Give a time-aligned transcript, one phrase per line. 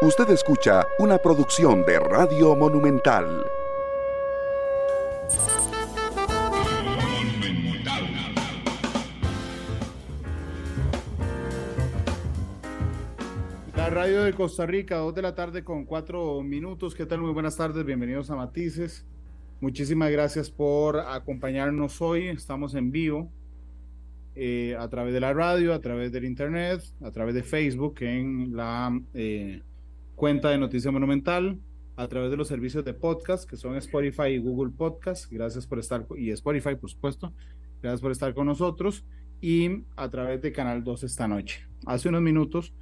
[0.00, 3.44] Usted escucha una producción de Radio Monumental.
[13.74, 16.94] La radio de Costa Rica, dos de la tarde con cuatro minutos.
[16.94, 17.20] ¿Qué tal?
[17.20, 19.04] Muy buenas tardes, bienvenidos a Matices.
[19.60, 22.28] Muchísimas gracias por acompañarnos hoy.
[22.28, 23.32] Estamos en vivo
[24.36, 28.54] eh, a través de la radio, a través del internet, a través de Facebook, en
[28.54, 29.62] la eh,
[30.18, 31.60] cuenta de Noticia Monumental,
[31.94, 35.30] a través de los servicios de podcast que son Spotify y Google Podcast.
[35.30, 37.32] Gracias por estar, y Spotify, por supuesto.
[37.80, 39.06] Gracias por estar con nosotros.
[39.40, 41.68] Y a través de Canal 2 esta noche.
[41.86, 42.74] Hace unos minutos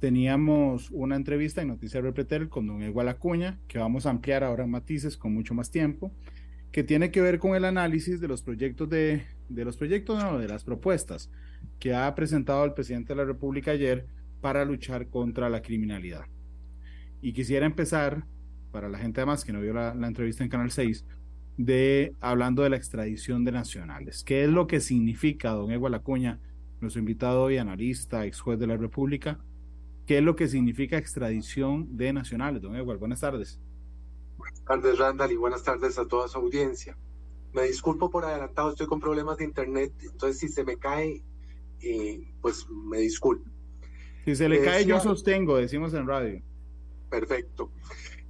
[0.00, 4.64] teníamos una entrevista en Noticias Repretel con don Igual Acuña, que vamos a ampliar ahora
[4.64, 6.12] en matices con mucho más tiempo
[6.72, 10.38] que tiene que ver con el análisis de los proyectos de, de los proyectos, no,
[10.38, 11.30] de las propuestas
[11.78, 14.06] que ha presentado el presidente de la República ayer
[14.42, 16.26] para luchar contra la criminalidad.
[17.22, 18.26] Y quisiera empezar,
[18.72, 21.06] para la gente además que no vio la, la entrevista en Canal 6,
[21.56, 24.24] de hablando de la extradición de nacionales.
[24.24, 26.40] ¿Qué es lo que significa, don Egual Lacuña,
[26.80, 29.38] nuestro invitado hoy, analista, ex juez de la República?
[30.06, 32.98] ¿Qué es lo que significa extradición de nacionales, don Egual?
[32.98, 33.60] Buenas tardes.
[34.36, 36.96] Buenas tardes, Randall, y buenas tardes a toda su audiencia.
[37.52, 41.22] Me disculpo por adelantado, estoy con problemas de internet, entonces si se me cae,
[41.80, 43.48] eh, pues me disculpo.
[44.24, 46.42] Si se le cae, yo sostengo, decimos en radio.
[47.12, 47.70] Perfecto.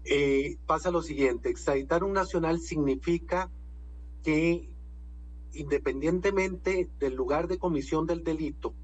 [0.05, 3.48] Eh, pasa lo siguiente, extraditar un nacional significa
[4.24, 4.69] que
[5.52, 8.74] independientemente del lugar de comisión del delito,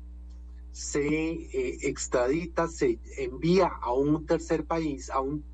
[0.71, 5.45] se eh, extradita, se envía a un tercer país, a un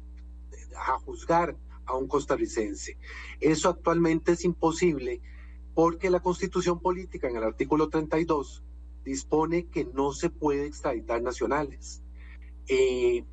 [0.76, 2.98] a juzgar a un costarricense.
[3.40, 5.22] Eso actualmente es imposible
[5.74, 8.62] porque la constitución política en el artículo 32
[9.04, 12.02] dispone que no se puede extraditar nacionales.
[12.68, 13.24] Eh,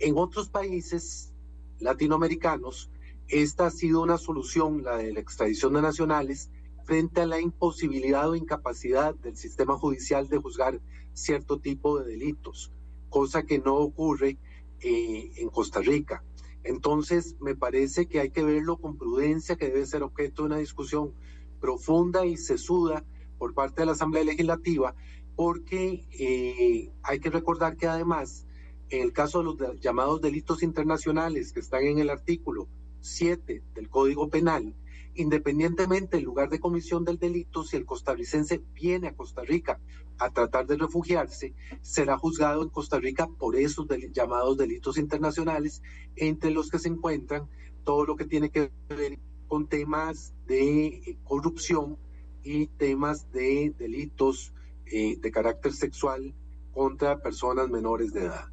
[0.00, 1.32] en otros países
[1.78, 2.90] latinoamericanos,
[3.28, 6.50] esta ha sido una solución, la de la extradición de nacionales,
[6.84, 10.80] frente a la imposibilidad o incapacidad del sistema judicial de juzgar
[11.12, 12.72] cierto tipo de delitos,
[13.08, 14.38] cosa que no ocurre
[14.80, 16.24] eh, en Costa Rica.
[16.64, 20.58] Entonces, me parece que hay que verlo con prudencia, que debe ser objeto de una
[20.58, 21.12] discusión
[21.60, 23.04] profunda y sesuda
[23.38, 24.94] por parte de la Asamblea Legislativa,
[25.36, 28.46] porque eh, hay que recordar que además,
[28.90, 32.68] en el caso de los llamados delitos internacionales que están en el artículo
[33.00, 34.74] 7 del Código Penal,
[35.14, 39.80] independientemente del lugar de comisión del delito, si el costarricense viene a Costa Rica
[40.18, 45.82] a tratar de refugiarse, será juzgado en Costa Rica por esos llamados delitos internacionales,
[46.16, 47.48] entre los que se encuentran
[47.84, 51.96] todo lo que tiene que ver con temas de eh, corrupción
[52.42, 54.52] y temas de delitos
[54.86, 56.34] eh, de carácter sexual
[56.72, 58.48] contra personas menores de edad.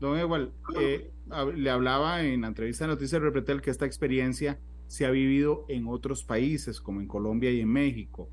[0.00, 1.10] Don Ewald, eh,
[1.54, 5.88] le hablaba en la entrevista de Noticias Repretel que esta experiencia se ha vivido en
[5.88, 8.28] otros países, como en Colombia y en México.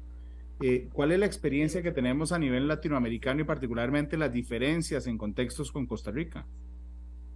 [0.61, 5.17] Eh, ¿Cuál es la experiencia que tenemos a nivel latinoamericano y particularmente las diferencias en
[5.17, 6.45] contextos con Costa Rica?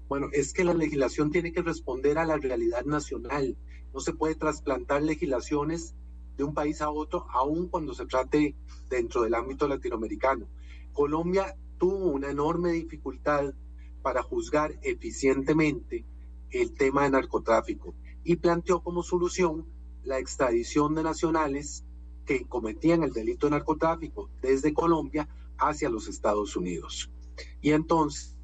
[0.08, 3.58] Bueno, es que la legislación tiene que responder a la realidad nacional.
[3.94, 5.96] No se puede trasplantar legislaciones
[6.38, 8.56] de un país a otro, aun cuando se trate
[8.90, 10.48] dentro del ámbito latinoamericano.
[10.94, 13.54] Colombia tuvo una enorme dificultad
[14.02, 16.06] para juzgar eficientemente
[16.52, 17.94] el tema de narcotráfico
[18.24, 19.66] y planteó como solución
[20.04, 21.84] la extradición de nacionales
[22.26, 25.28] que cometían el delito de narcotráfico desde Colombia
[25.58, 27.12] hacia los Estados Unidos.
[27.62, 28.37] Y entonces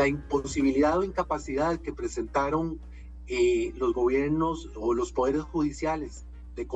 [0.00, 2.80] la imposibilidad o incapacidad que presentaron
[3.26, 6.24] eh, los gobiernos o los poderes judiciales
[6.56, 6.66] de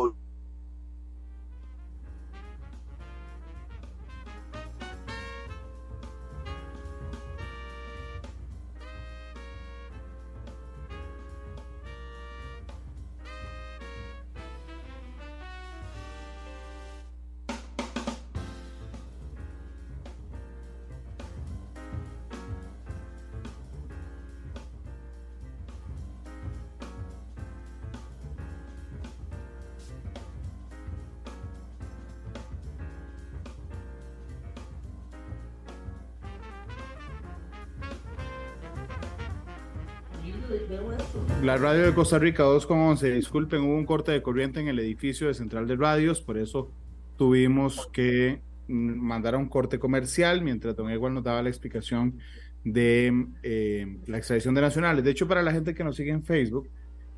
[41.43, 45.29] La radio de Costa Rica 2.11, disculpen, hubo un corte de corriente en el edificio
[45.29, 46.71] de Central de Radios, por eso
[47.17, 52.19] tuvimos que mandar a un corte comercial mientras don Igual nos daba la explicación
[52.65, 55.05] de eh, la extradición de nacionales.
[55.05, 56.69] De hecho, para la gente que nos sigue en Facebook,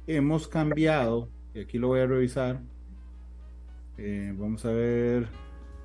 [0.06, 2.61] hemos cambiado, y aquí lo voy a revisar,
[3.99, 5.29] eh, vamos a ver,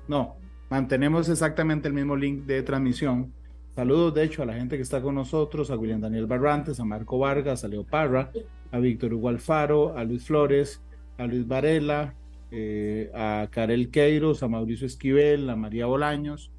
[0.08, 0.36] no,
[0.68, 3.32] mantenemos exactamente el mismo link de transmisión.
[3.74, 6.84] Saludos, de hecho, a la gente que está con nosotros, a William Daniel Barrantes, a
[6.84, 8.30] Marco Vargas, a Leo Parra,
[8.70, 10.82] a Víctor Hugo Alfaro, a Luis Flores,
[11.16, 12.14] a Luis Varela,
[12.50, 16.52] eh, a Karel Queiros, a Mauricio Esquivel, a María Bolaños.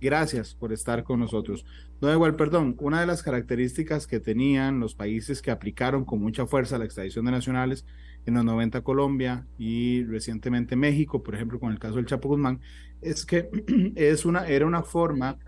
[0.00, 1.64] Gracias por estar con nosotros.
[2.00, 6.46] No, igual, perdón, una de las características que tenían los países que aplicaron con mucha
[6.46, 7.86] fuerza la extradición de nacionales
[8.26, 12.60] en los 90 Colombia y recientemente México, por ejemplo, con el caso del Chapo Guzmán,
[13.00, 13.48] es que
[13.94, 15.38] es una, era una forma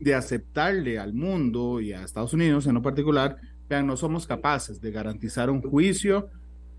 [0.00, 3.36] de aceptarle al mundo y a Estados Unidos en lo particular,
[3.68, 6.28] vean, no somos capaces de garantizar un juicio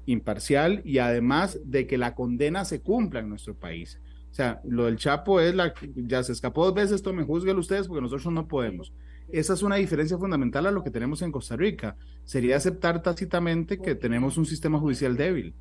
[0.06, 4.00] imparcial y además de que la condena se cumpla en nuestro país.
[4.32, 7.88] O sea, lo del Chapo es la ya se escapó dos veces, tomen, juzguenlo ustedes
[7.88, 8.94] porque nosotros no podemos.
[9.30, 11.96] Esa es una diferencia fundamental a lo que tenemos en Costa Rica.
[12.26, 15.54] Sería aceptar tácitamente que tenemos un sistema judicial débil.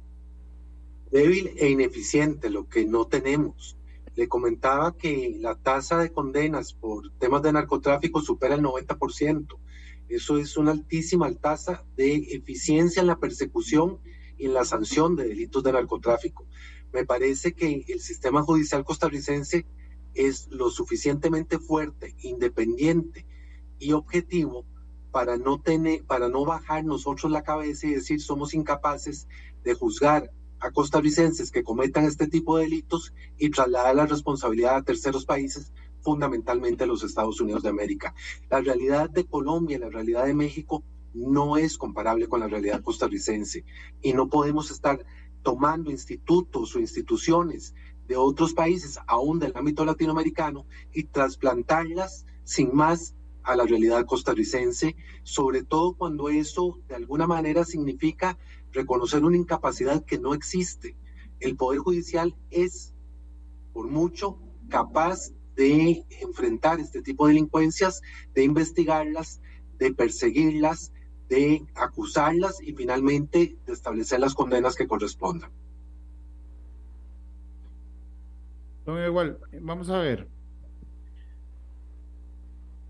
[1.12, 3.76] Débil e ineficiente, lo que no tenemos.
[4.20, 9.46] Le comentaba que la tasa de condenas por temas de narcotráfico supera el 90%.
[10.11, 13.99] Eso es una altísima tasa de eficiencia en la persecución
[14.37, 16.46] y en la sanción de delitos de narcotráfico
[16.93, 19.67] me parece que el sistema judicial costarricense
[20.14, 23.26] es lo suficientemente fuerte, independiente
[23.78, 24.67] y objetivo
[25.12, 29.28] para no tener, para no bajar nosotros la cabeza y decir somos incapaces
[29.62, 34.82] de juzgar a costarricenses que cometan este tipo de delitos y trasladar la responsabilidad a
[34.82, 38.14] terceros países, fundamentalmente a los Estados Unidos de América.
[38.48, 43.64] La realidad de Colombia, la realidad de México no es comparable con la realidad costarricense
[44.00, 45.04] y no podemos estar
[45.42, 47.74] tomando institutos o instituciones
[48.06, 54.96] de otros países, aún del ámbito latinoamericano, y trasplantarlas sin más a la realidad costarricense,
[55.22, 58.36] sobre todo cuando eso de alguna manera significa
[58.72, 60.96] reconocer una incapacidad que no existe.
[61.40, 62.94] El Poder Judicial es,
[63.72, 64.38] por mucho,
[64.69, 68.00] capaz de enfrentar este tipo de delincuencias,
[68.34, 69.40] de investigarlas,
[69.78, 70.93] de perseguirlas,
[71.28, 75.50] de acusarlas y finalmente de establecer las condenas que correspondan.
[79.06, 80.28] igual, vamos a ver.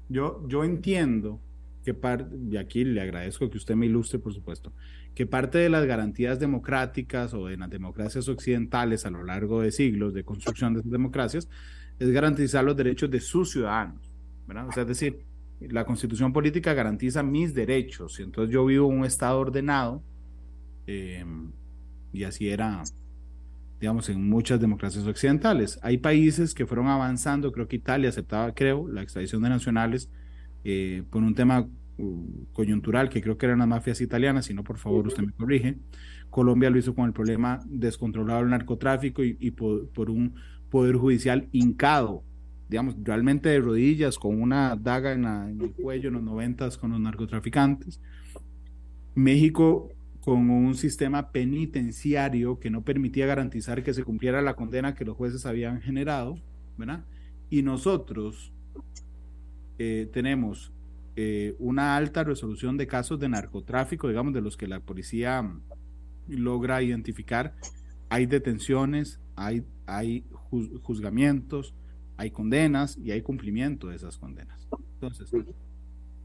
[0.08, 1.40] Yo, yo entiendo
[1.84, 4.72] que parte, y aquí le agradezco que usted me ilustre, por supuesto,
[5.14, 9.72] que parte de las garantías democráticas o de las democracias occidentales a lo largo de
[9.72, 11.48] siglos de construcción de esas democracias
[11.98, 14.10] es garantizar los derechos de sus ciudadanos,
[14.46, 14.68] ¿verdad?
[14.68, 15.20] O sea, es decir,
[15.60, 20.02] la constitución política garantiza mis derechos, y entonces yo vivo un estado ordenado,
[20.86, 21.24] eh,
[22.12, 22.82] y así era,
[23.78, 25.78] digamos, en muchas democracias occidentales.
[25.82, 30.08] Hay países que fueron avanzando, creo que Italia aceptaba, creo, la extradición de nacionales
[30.64, 31.68] eh, por un tema
[32.52, 35.78] coyuntural, que creo que eran las mafias italianas, si no, por favor, usted me corrige.
[36.28, 40.34] Colombia lo hizo con el problema descontrolado del narcotráfico y, por un
[40.70, 42.24] poder judicial hincado
[42.70, 45.24] digamos, realmente de rodillas, con una daga en,
[45.60, 48.00] el cuello en los noventas con los narcotraficantes.
[49.16, 49.88] México
[50.20, 55.16] con un sistema penitenciario que no permitía garantizar que se cumpliera la condena que los
[55.16, 56.38] jueces habían generado,
[56.78, 57.04] ¿verdad?
[57.48, 58.52] Y nosotros
[59.78, 60.72] eh, tenemos
[61.16, 65.50] eh, una alta resolución de casos de narcotráfico, digamos, de los que la policía
[66.28, 67.54] logra identificar.
[68.08, 70.24] Hay detenciones, hay, hay
[70.82, 71.74] juzgamientos,
[72.16, 74.68] hay condenas y hay cumplimiento de esas condenas.
[74.94, 75.30] Entonces,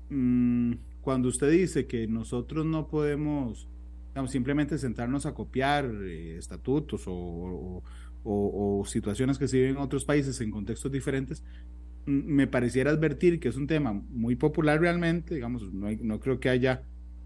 [0.09, 3.67] mm, cuando usted dice que nosotros no podemos
[4.27, 7.83] simplemente sentarnos a copiar eh, estatutos o,
[8.85, 11.74] situaciones que se viven en otros países en contextos diferentes, mm,
[12.05, 16.49] me pareciera advertir que es un tema muy popular realmente, digamos, no, no creo que
[16.49, 16.83] haya,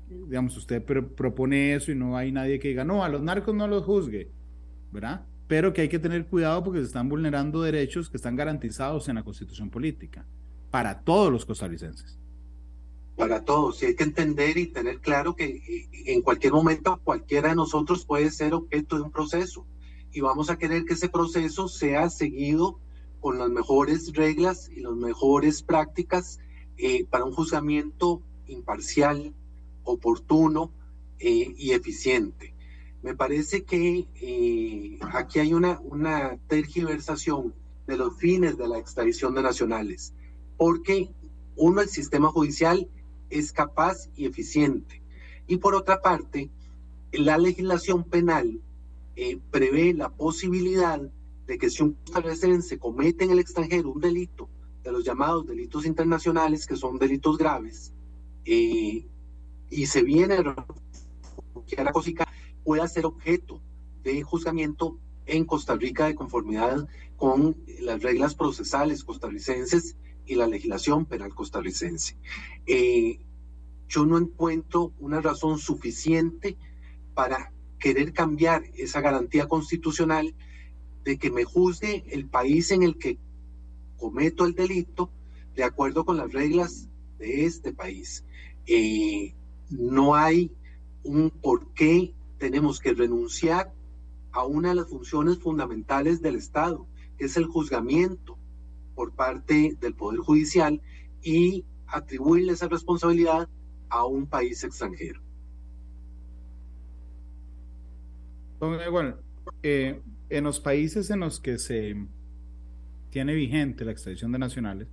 [0.09, 3.67] digamos, usted propone eso y no hay nadie que diga, no, a los narcos no
[3.67, 4.31] los juzgue,
[4.91, 5.25] ¿verdad?
[5.49, 9.15] pero que hay que tener cuidado porque se están vulnerando derechos que están garantizados en
[9.15, 10.23] la constitución política
[10.69, 12.19] para todos los costarricenses.
[13.15, 17.49] Para todos, y hay que entender y tener claro que eh, en cualquier momento cualquiera
[17.49, 19.65] de nosotros puede ser objeto de un proceso
[20.11, 22.79] y vamos a querer que ese proceso sea seguido
[23.19, 26.39] con las mejores reglas y las mejores prácticas
[26.77, 29.33] eh, para un juzgamiento imparcial,
[29.83, 30.71] oportuno
[31.19, 32.53] eh, y eficiente.
[33.01, 37.53] Me parece que eh, aquí hay una, una tergiversación
[37.87, 40.13] de los fines de la extradición de nacionales,
[40.57, 41.09] porque
[41.55, 42.87] uno, el sistema judicial
[43.29, 45.01] es capaz y eficiente.
[45.47, 46.49] Y por otra parte,
[47.11, 48.61] la legislación penal
[49.15, 51.01] eh, prevé la posibilidad
[51.49, 54.47] de que si un costarricense comete en el extranjero un delito,
[54.83, 57.91] de los llamados delitos internacionales, que son delitos graves,
[58.45, 59.07] eh,
[59.71, 62.27] y se viene a la COSICA,
[62.63, 63.59] pueda ser objeto
[64.03, 66.87] de juzgamiento en Costa Rica de conformidad
[67.17, 72.15] con las reglas procesales costarricenses y la legislación penal costarricense.
[72.67, 73.19] Eh,
[73.87, 76.57] yo no encuentro una razón suficiente
[77.15, 80.35] para querer cambiar esa garantía constitucional
[81.03, 83.17] de que me juzgue el país en el que
[83.97, 85.11] cometo el delito
[85.55, 86.87] de acuerdo con las reglas
[87.17, 88.23] de este país.
[88.65, 89.33] Eh,
[89.69, 90.51] no hay
[91.03, 93.73] un por qué tenemos que renunciar
[94.31, 96.87] a una de las funciones fundamentales del Estado,
[97.17, 98.37] que es el juzgamiento
[98.95, 100.81] por parte del Poder Judicial
[101.21, 103.49] y atribuirle esa responsabilidad
[103.89, 105.21] a un país extranjero.
[109.63, 111.95] Eh, en los países en los que se
[113.09, 114.87] tiene vigente la extradición de nacionales,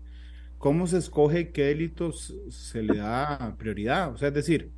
[0.58, 4.12] ¿cómo se escoge qué delitos se le da prioridad?
[4.12, 4.70] O sea, es decir,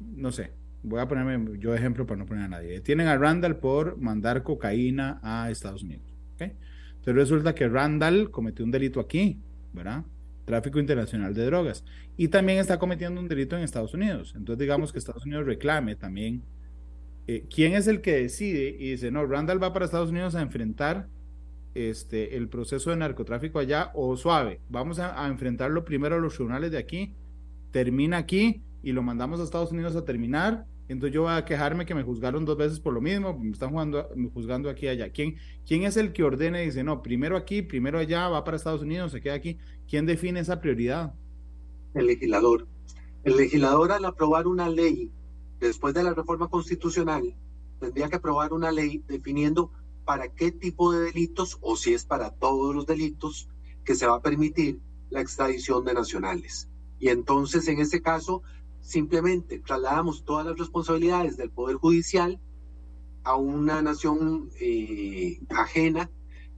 [0.00, 2.80] no sé, voy a ponerme yo ejemplo para no poner a nadie.
[2.80, 6.14] Tienen a Randall por mandar cocaína a Estados Unidos.
[6.34, 6.52] ¿okay?
[6.90, 9.40] Entonces resulta que Randall cometió un delito aquí,
[9.72, 10.04] ¿verdad?
[10.44, 11.84] Tráfico internacional de drogas.
[12.16, 14.34] Y también está cometiendo un delito en Estados Unidos.
[14.36, 16.42] Entonces digamos que Estados Unidos reclame también.
[17.32, 20.42] Eh, ¿Quién es el que decide y dice, no, Randall va para Estados Unidos a
[20.42, 21.06] enfrentar
[21.74, 24.60] este, el proceso de narcotráfico allá o suave?
[24.68, 27.14] Vamos a, enfrentarlo primero a los tribunales de aquí,
[27.70, 31.86] termina aquí y lo mandamos a Estados Unidos a terminar, entonces yo voy a quejarme
[31.86, 35.10] que me juzgaron dos veces por lo mismo, me están jugando, juzgando aquí y allá.
[35.10, 38.56] ¿Quién, ¿Quién es el que ordena y dice, no, primero aquí, primero allá, va para
[38.56, 39.56] Estados Unidos, se queda aquí?
[39.88, 41.14] ¿Quién define esa prioridad?
[41.94, 42.66] El legislador.
[43.22, 45.12] El legislador al aprobar una ley,
[45.60, 47.36] después de la reforma constitucional,
[47.78, 49.70] tendría que aprobar una ley definiendo
[50.04, 53.48] para qué tipo de delitos, o si es para todos los delitos,
[53.84, 56.68] que se va a permitir la extradición de nacionales.
[56.98, 58.42] Y entonces, en ese caso,
[58.80, 62.40] simplemente trasladamos todas las responsabilidades del Poder Judicial
[63.22, 66.10] a una nación eh, ajena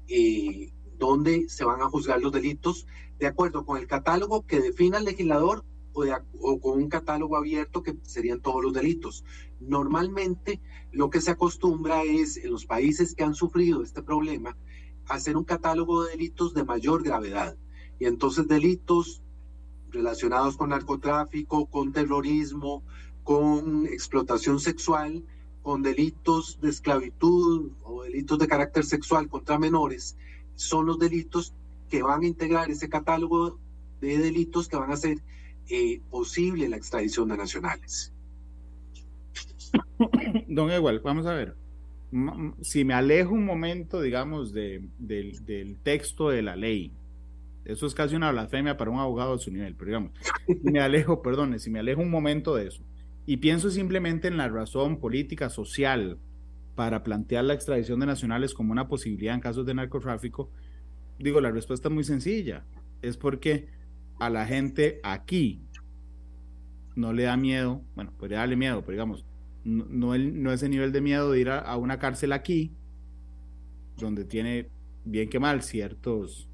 [0.09, 2.87] eh, donde se van a juzgar los delitos
[3.19, 7.97] de acuerdo con el catálogo que defina el legislador o, con un catálogo abierto que
[8.03, 9.25] serían todos los delitos.
[9.61, 14.57] Normalmente lo que se acostumbra es en los países que han sufrido este problema
[15.09, 17.57] hacer un catálogo de delitos de mayor gravedad
[17.99, 19.23] y entonces delitos
[19.91, 22.83] relacionados con narcotráfico, con terrorismo,
[23.25, 25.25] con explotación sexual,
[25.63, 30.17] con delitos de esclavitud o delitos de carácter sexual contra menores,
[30.55, 31.55] son los delitos
[31.89, 33.59] que van a integrar ese catálogo
[34.01, 35.23] de delitos que van a hacer
[35.69, 38.13] eh, posible la extradición de nacionales.
[40.49, 41.57] Don Igual, vamos a ver.
[42.61, 46.93] Si me alejo un momento, digamos, de, del texto de la ley,
[47.65, 50.13] eso es casi una blasfemia para un abogado de su nivel, pero digamos,
[50.63, 52.83] me alejo, perdone, si me alejo un momento de eso
[53.27, 56.19] y pienso simplemente en la razón política, social,
[56.75, 60.51] para plantear la extradición de nacionales como una posibilidad en casos de narcotráfico,
[61.19, 62.65] digo, la respuesta es muy sencilla.
[63.03, 63.69] Es porque
[64.27, 65.63] a la gente aquí.
[66.95, 69.25] No le da miedo, bueno, podría darle miedo, pero digamos,
[69.65, 72.73] no, no, el, ese nivel de miedo de ir a, a una cárcel aquí,
[73.97, 74.69] donde tiene
[75.05, 76.49] bien que mal ciertos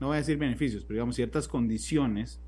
[0.00, 2.40] no voy a decir beneficios, pero digamos ciertas condiciones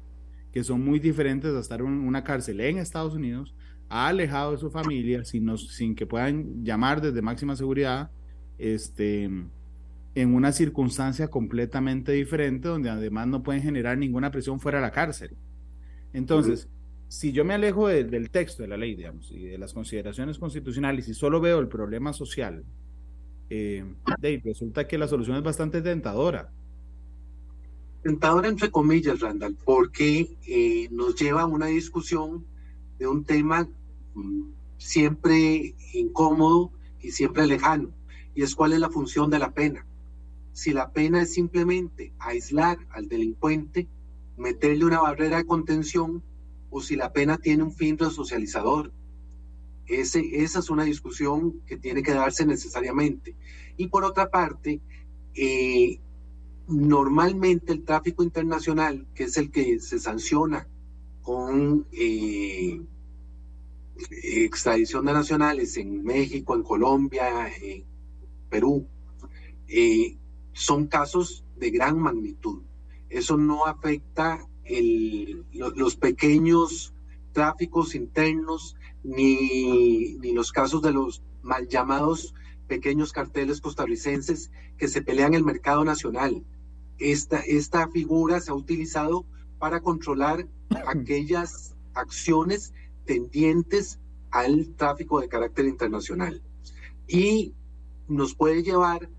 [0.52, 3.54] que son muy diferentes a estar en una cárcel en Estados Unidos,
[3.88, 8.11] alejado de su familia, sin, sin que puedan llamar desde máxima seguridad,
[8.59, 9.31] este,
[10.14, 14.90] en una circunstancia completamente diferente, donde además no pueden generar ninguna presión fuera de la
[14.90, 15.37] cárcel.
[16.12, 16.69] Entonces,
[17.09, 21.09] si yo me alejo del texto de la ley, digamos, y de las consideraciones constitucionales
[21.09, 22.64] y solo veo el problema social,
[23.49, 23.85] eh,
[24.45, 26.50] resulta que la solución es bastante tentadora
[28.02, 32.45] tentadora entre comillas, Randall, porque eh, nos lleva a una discusión
[32.99, 33.69] de un tema
[34.14, 34.42] mm,
[34.76, 37.90] siempre incómodo y siempre lejano,
[38.35, 39.87] y es cuál es la función de la pena.
[40.52, 43.88] Si la pena es simplemente aislar al delincuente,
[44.37, 46.23] meterle una barrera de contención,
[46.71, 48.92] o si la pena tiene un fin resocializador.
[49.87, 53.37] Ese, esa es una discusión que tiene que darse necesariamente.
[53.76, 54.80] Y por otra parte,
[55.35, 56.00] eh,
[56.68, 60.66] normalmente el tráfico internacional, que es el que se sanciona
[61.23, 62.80] con eh,
[64.23, 67.85] extradición de nacionales en México, en Colombia, en
[68.49, 68.87] Perú,
[69.68, 70.16] eh,
[70.52, 72.62] son casos de gran magnitud.
[73.09, 76.94] Eso no afecta el, los pequeños
[77.32, 82.35] tráficos internos, ni, ni los casos de los mal llamados
[82.68, 86.44] pequeños carteles costarricenses que se pelean el mercado nacional.
[86.99, 89.26] Esta, esta figura se ha utilizado
[89.59, 90.49] para controlar
[90.87, 92.73] aquellas acciones
[93.04, 93.99] tendientes
[94.30, 96.42] al tráfico de carácter internacional.
[97.06, 97.54] Y
[98.09, 99.11] nos puede llevar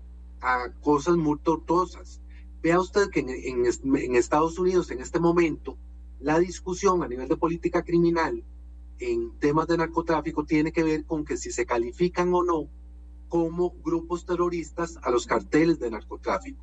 [0.44, 2.20] a cosas muy tortuosas.
[2.62, 5.78] Vea usted que en, en, Estados Unidos en este momento
[6.20, 8.44] la discusión a nivel de política criminal
[8.98, 12.68] en temas de narcotráfico tiene que ver con que si se califican o no
[13.28, 16.62] como grupos terroristas a los carteles de narcotráfico.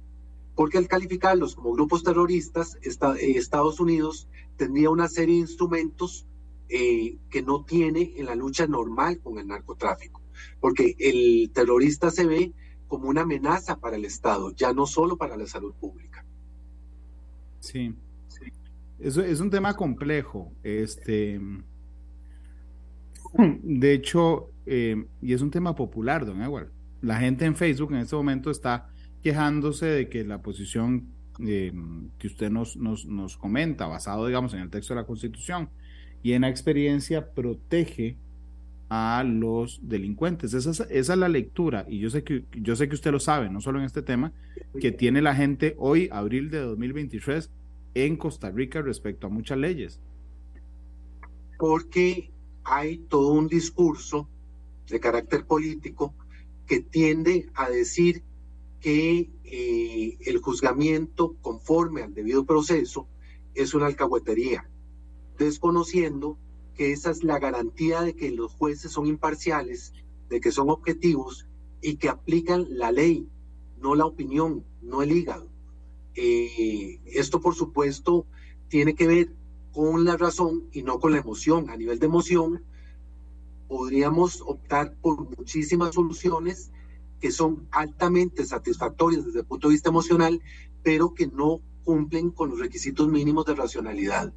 [0.55, 6.25] Porque al calificarlos como grupos terroristas, eh, Estados Unidos tendría una serie de instrumentos
[6.69, 10.21] eh, que no tiene en la lucha normal con el narcotráfico.
[10.59, 12.53] Porque el terrorista se ve
[12.91, 16.25] como una amenaza para el Estado, ya no solo para la salud pública.
[17.61, 17.95] Sí.
[18.99, 20.51] Eso es un tema complejo.
[20.61, 21.39] Este,
[23.37, 26.69] de hecho, eh, y es un tema popular, don Edward.
[26.99, 28.89] La gente en Facebook en este momento está
[29.23, 31.71] quejándose de que la posición eh,
[32.17, 35.69] que usted nos, nos, nos, comenta, basado, digamos, en el texto de la Constitución
[36.23, 38.17] y en la experiencia, protege
[38.93, 40.53] a los delincuentes.
[40.53, 43.21] Esa es, esa es la lectura, y yo sé, que, yo sé que usted lo
[43.21, 44.33] sabe, no solo en este tema,
[44.81, 47.49] que tiene la gente hoy, abril de 2023,
[47.93, 50.01] en Costa Rica respecto a muchas leyes.
[51.57, 52.31] Porque
[52.65, 54.27] hay todo un discurso
[54.89, 56.13] de carácter político
[56.67, 58.23] que tiende a decir
[58.81, 63.07] que eh, el juzgamiento conforme al debido proceso
[63.53, 64.69] es una alcahuetería,
[65.37, 66.37] desconociendo
[66.81, 69.93] esa es la garantía de que los jueces son imparciales,
[70.29, 71.47] de que son objetivos
[71.81, 73.27] y que aplican la ley,
[73.79, 75.49] no la opinión, no el hígado.
[76.15, 78.25] Eh, esto, por supuesto,
[78.67, 79.33] tiene que ver
[79.71, 81.69] con la razón y no con la emoción.
[81.69, 82.63] A nivel de emoción,
[83.67, 86.71] podríamos optar por muchísimas soluciones
[87.19, 90.41] que son altamente satisfactorias desde el punto de vista emocional,
[90.83, 94.33] pero que no cumplen con los requisitos mínimos de racionalidad.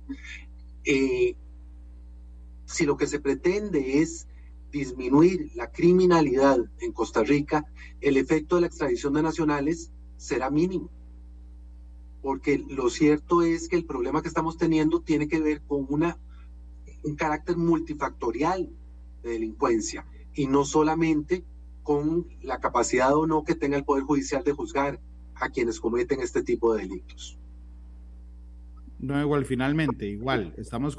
[0.84, 1.36] Eh,
[2.74, 4.26] si lo que se pretende es
[4.70, 7.64] disminuir la criminalidad en Costa Rica,
[8.00, 10.90] el efecto de la extradición de nacionales será mínimo
[12.24, 16.16] porque lo cierto es que el problema que estamos teniendo tiene que ver con una,
[17.02, 18.70] un carácter multifactorial
[19.22, 21.44] de delincuencia y no solamente
[21.82, 25.00] con la capacidad o no que tenga el Poder Judicial de juzgar
[25.34, 27.38] a quienes cometen este tipo de delitos.
[28.98, 30.96] No, igual, finalmente, igual, estamos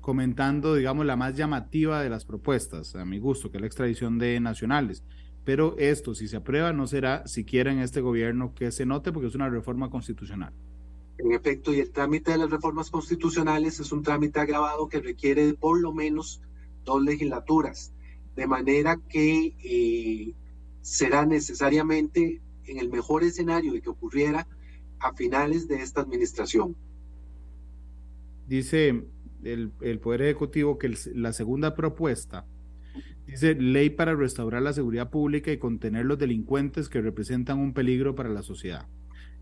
[0.00, 4.18] comentando, digamos, la más llamativa de las propuestas, a mi gusto, que es la extradición
[4.18, 5.02] de nacionales.
[5.44, 9.28] Pero esto, si se aprueba, no será siquiera en este gobierno que se note porque
[9.28, 10.52] es una reforma constitucional.
[11.18, 15.52] En efecto, y el trámite de las reformas constitucionales es un trámite agravado que requiere
[15.54, 16.40] por lo menos
[16.84, 17.92] dos legislaturas,
[18.36, 20.34] de manera que eh,
[20.80, 24.46] será necesariamente, en el mejor escenario de que ocurriera,
[24.98, 26.76] a finales de esta administración.
[28.46, 29.04] Dice
[29.44, 32.46] el, el Poder Ejecutivo que la segunda propuesta
[33.30, 38.16] Dice ley para restaurar la seguridad pública y contener los delincuentes que representan un peligro
[38.16, 38.88] para la sociedad.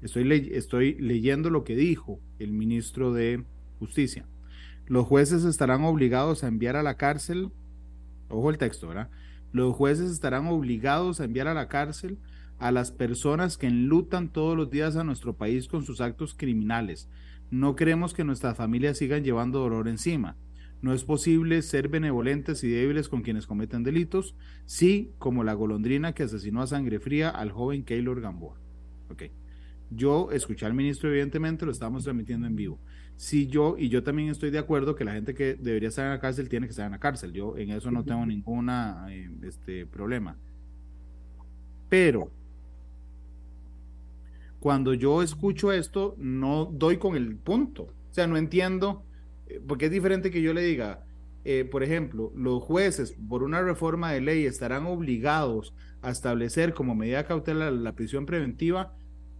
[0.02, 3.44] Estoy, estoy leyendo lo que dijo el ministro de
[3.78, 4.26] Justicia.
[4.86, 7.50] Los jueces estarán obligados a enviar a la cárcel,
[8.28, 9.08] ojo el texto, ¿verdad?
[9.52, 12.18] Los jueces estarán obligados a enviar a la cárcel
[12.58, 17.08] a las personas que enlutan todos los días a nuestro país con sus actos criminales.
[17.50, 20.36] No queremos que nuestras familias sigan llevando dolor encima.
[20.80, 26.12] No es posible ser benevolentes y débiles con quienes cometen delitos, sí, como la golondrina
[26.12, 28.60] que asesinó a sangre fría al joven Keylor Gamboa.
[29.10, 29.24] Ok.
[29.90, 32.78] Yo escuché al ministro, evidentemente, lo estamos transmitiendo en vivo.
[33.16, 36.12] Sí, yo, y yo también estoy de acuerdo que la gente que debería estar en
[36.12, 37.32] la cárcel tiene que estar en la cárcel.
[37.32, 40.36] Yo en eso no tengo ningún eh, este, problema.
[41.88, 42.30] Pero
[44.60, 47.84] cuando yo escucho esto, no doy con el punto.
[47.84, 49.04] O sea, no entiendo
[49.66, 51.04] porque es diferente que yo le diga,
[51.44, 56.94] eh, por ejemplo, los jueces por una reforma de ley estarán obligados a establecer como
[56.94, 58.94] medida cautelar la prisión preventiva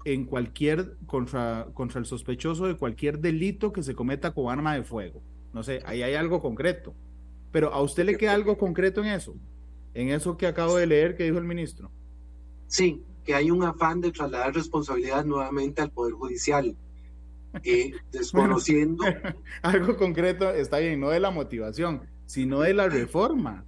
[0.05, 4.85] en cualquier contra, contra el sospechoso de cualquier delito que se cometa con arma de
[4.85, 5.23] fuego.
[5.53, 6.95] No sé, ahí hay algo concreto.
[7.51, 9.35] Pero ¿a usted le queda algo concreto en eso?
[9.95, 11.91] En eso que acabo de leer que dijo el ministro.
[12.67, 16.75] Sí, que hay un afán de trasladar responsabilidad nuevamente al Poder Judicial
[17.63, 19.05] eh, desconociendo.
[19.63, 23.67] algo concreto está bien, no de la motivación, sino de la reforma.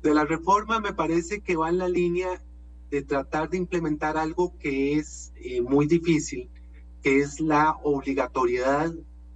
[0.00, 2.40] De la reforma me parece que va en la línea
[2.88, 6.48] de tratar de implementar algo que es eh, muy difícil,
[7.02, 8.92] que es la obligatoriedad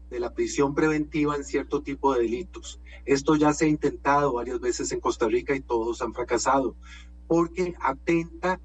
[0.09, 2.81] de la prisión preventiva en cierto tipo de delitos.
[3.05, 6.77] Esto ya se ha intentado varias veces en Costa Rica y todos han fracasado,
[7.27, 8.61] porque atenta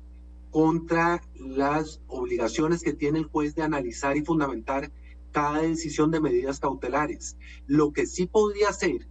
[0.52, 4.92] contra las obligaciones que tiene el juez de analizar y fundamentar
[5.32, 7.38] cada decisión de medidas cautelares.
[7.66, 9.08] Lo que sí podría hacer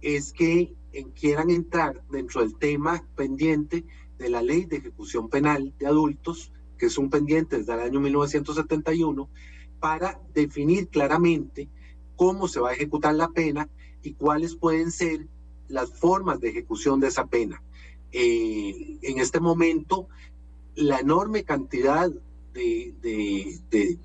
[0.00, 0.74] es que
[1.18, 3.84] quieran entrar dentro del tema pendiente
[4.18, 8.00] de la ley de ejecución penal de adultos, que es un pendiente desde el año
[8.00, 9.28] 1971,
[9.80, 11.68] para definir claramente
[12.16, 13.68] cómo se va a ejecutar la pena
[14.02, 15.26] y cuáles pueden ser
[15.68, 17.62] las formas de ejecución de esa pena.
[18.12, 20.08] Eh, en este momento,
[20.76, 22.10] la enorme cantidad
[22.52, 22.94] de,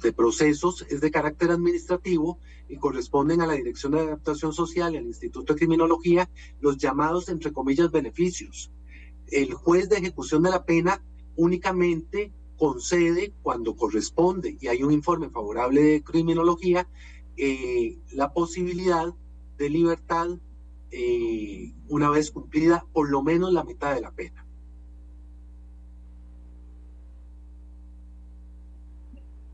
[0.01, 4.97] de, procesos es de carácter administrativo y corresponden a la Dirección de Adaptación Social y
[4.97, 6.29] al Instituto de Criminología
[6.60, 8.71] los llamados, entre comillas, beneficios.
[9.27, 11.01] El juez de ejecución de la pena
[11.36, 16.88] únicamente concede cuando corresponde y hay un informe favorable de criminología
[17.38, 19.13] eh, la posibilidad
[19.57, 20.27] de libertad
[20.91, 24.45] eh, una vez cumplida por lo menos la mitad de la pena.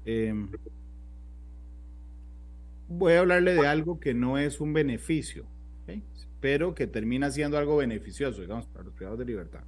[0.10, 0.48] Em,
[2.88, 5.46] voy a hablarle de algo que no es un beneficio,
[6.40, 9.64] pero que termina siendo algo beneficioso, digamos, para los privados de libertad.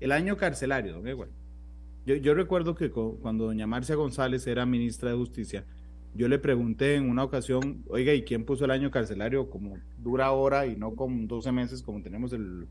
[0.00, 1.28] El año carcelario, don
[2.04, 5.64] Yo, yo recuerdo que cuando doña Marcia González era ministra de Justicia,
[6.14, 10.30] yo le pregunté en una ocasión, oiga, ¿y quién puso el año carcelario como dura
[10.30, 12.68] hora y no con 12 meses como tenemos el...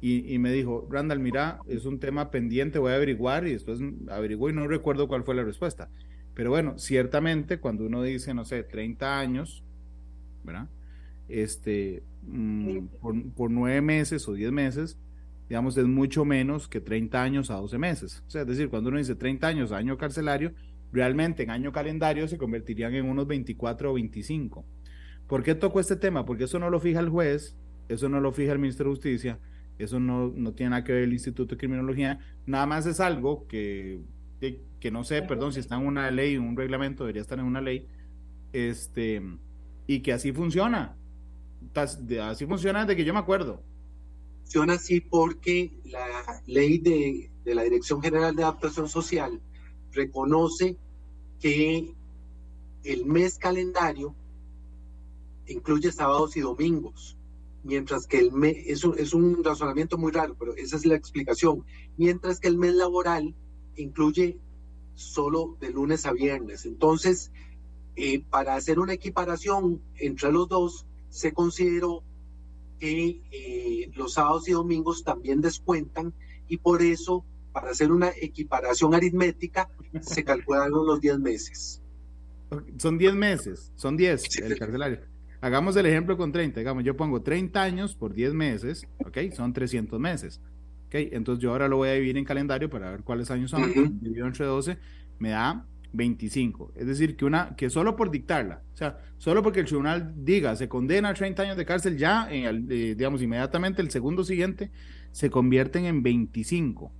[0.00, 3.80] Y, y, me dijo, Randall, mira, es un tema pendiente, voy a averiguar y después
[4.08, 5.90] averiguó y no recuerdo cuál fue la respuesta.
[6.34, 9.62] Pero bueno, ciertamente cuando uno dice, no sé, 30 años,
[10.42, 10.68] ¿verdad?
[11.28, 14.98] Este, mm, por, por, nueve meses o 10 meses,
[15.48, 18.22] digamos, es mucho menos que 30 años a 12 meses.
[18.26, 20.52] O sea, es decir, cuando uno dice 30 años, año carcelario,
[20.92, 24.64] realmente en año calendario se convertirían en unos 24 o 25.
[25.26, 26.24] ¿Por qué tocó este tema?
[26.24, 27.56] Porque eso no lo fija el juez,
[27.88, 29.38] eso no lo fija el ministro de Justicia,
[29.84, 33.46] eso no, no tiene nada que ver el Instituto de Criminología, nada más es algo
[33.46, 34.00] que,
[34.80, 37.60] que, no sé, perdón, si está en una ley, un reglamento, debería estar en una
[37.60, 37.86] ley,
[38.52, 39.22] este,
[39.86, 40.96] y que así funciona.
[42.22, 43.62] Así funciona desde que yo me acuerdo.
[44.42, 49.40] Funciona así porque la ley de, de la Dirección General de Adaptación Social
[49.92, 50.76] reconoce
[51.38, 51.94] que
[52.84, 54.14] el mes calendario
[55.46, 57.16] incluye sábados y domingos,
[57.62, 60.94] mientras que el mes, es un, es un razonamiento muy raro, pero esa es la
[60.94, 61.64] explicación,
[61.96, 63.34] mientras que el mes laboral
[63.76, 64.38] incluye
[64.94, 66.66] solo de lunes a viernes.
[66.66, 67.32] Entonces,
[67.96, 72.02] eh, para hacer una equiparación entre los dos, se consideró
[72.78, 76.14] que eh, los sábados y domingos también descuentan
[76.48, 79.68] y por eso para hacer una equiparación aritmética,
[80.00, 81.82] se calcularon los 10 meses.
[82.78, 85.00] Son 10 meses, son 10 el carcelario.
[85.40, 89.32] Hagamos el ejemplo con 30, digamos, yo pongo 30 años por 10 meses, ¿ok?
[89.32, 90.40] Son 300 meses.
[90.86, 90.94] ¿Ok?
[91.12, 93.72] Entonces yo ahora lo voy a dividir en calendario para ver cuáles años son.
[94.00, 94.76] Dividido entre 12,
[95.18, 96.72] me da 25.
[96.76, 100.54] Es decir, que una que solo por dictarla, o sea, solo porque el tribunal diga
[100.56, 104.70] se condena a 30 años de cárcel, ya, en eh, digamos, inmediatamente el segundo siguiente
[105.12, 106.92] se convierten en 25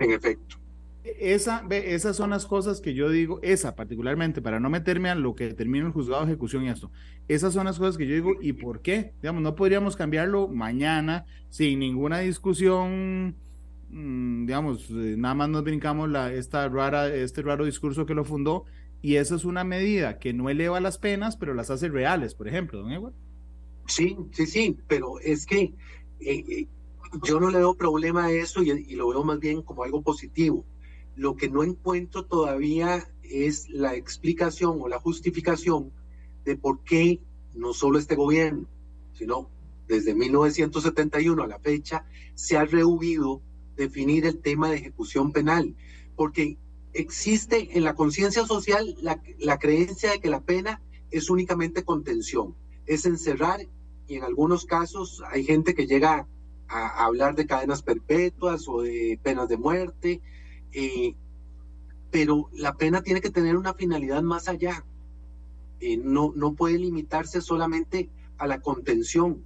[0.00, 0.56] en efecto.
[1.02, 5.34] Esa, esas son las cosas que yo digo, esa particularmente, para no meterme a lo
[5.34, 6.90] que determina el juzgado de ejecución y esto.
[7.28, 9.12] Esas son las cosas que yo digo, ¿y por qué?
[9.22, 13.36] Digamos, no podríamos cambiarlo mañana sin ninguna discusión,
[13.88, 18.24] mm, digamos, eh, nada más nos brincamos la, esta rara, este raro discurso que lo
[18.24, 18.66] fundó,
[19.02, 22.48] y esa es una medida que no eleva las penas, pero las hace reales, por
[22.48, 23.14] ejemplo, don Edward.
[23.86, 25.72] Sí, sí, sí, pero es que
[26.20, 26.68] eh, eh,
[27.26, 30.64] yo no le veo problema a eso y, lo veo más bien como algo positivo.
[31.20, 35.92] Lo que no encuentro todavía es la explicación o la justificación
[36.46, 37.20] de por qué
[37.54, 38.66] no solo este gobierno,
[39.12, 39.50] sino
[39.86, 43.42] desde 1971 a la fecha, se ha rehuido
[43.76, 45.76] definir el tema de ejecución penal,
[46.16, 46.56] porque
[46.94, 50.80] existe en la conciencia social la, la, creencia de que la pena
[51.10, 52.54] es únicamente contención,
[52.86, 53.60] es encerrar
[54.06, 56.26] y en algunos casos hay gente que llega
[56.66, 60.22] a, hablar de cadenas perpetuas o de penas de muerte,
[60.72, 61.14] eh,
[62.10, 64.84] pero la pena tiene que tener una finalidad más allá.
[65.80, 69.44] Eh, no, no puede limitarse solamente a la contención,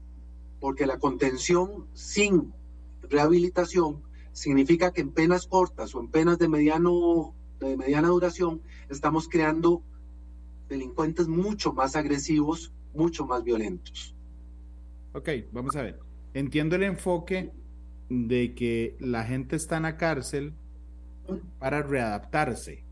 [0.60, 2.52] porque la contención sin
[3.02, 9.28] rehabilitación significa que en penas cortas o en penas de, mediano, de mediana duración estamos
[9.28, 9.82] creando
[10.68, 14.16] delincuentes mucho más agresivos, mucho más violentos.
[15.12, 16.00] Ok, vamos a ver
[16.34, 17.52] entiendo el enfoque
[18.10, 20.52] de que la gente está en la cárcel
[21.58, 22.84] para readaptarse.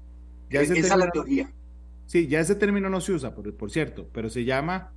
[0.51, 1.51] Ya Esa es la teoría.
[2.07, 4.93] Sí, ya ese término no se usa, por, por cierto, pero se llama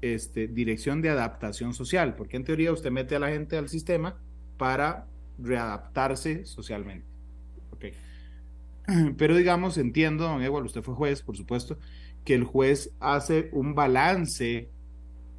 [0.00, 4.16] este, dirección de adaptación social, porque en teoría usted mete a la gente al sistema
[4.56, 5.06] para
[5.38, 7.06] readaptarse socialmente.
[7.72, 7.92] Okay.
[9.16, 11.78] Pero digamos, entiendo, don Igual, usted fue juez, por supuesto,
[12.24, 14.68] que el juez hace un balance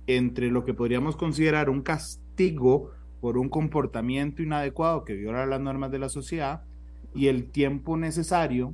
[0.07, 5.91] entre lo que podríamos considerar un castigo por un comportamiento inadecuado que viola las normas
[5.91, 6.63] de la sociedad
[7.15, 8.73] y el tiempo necesario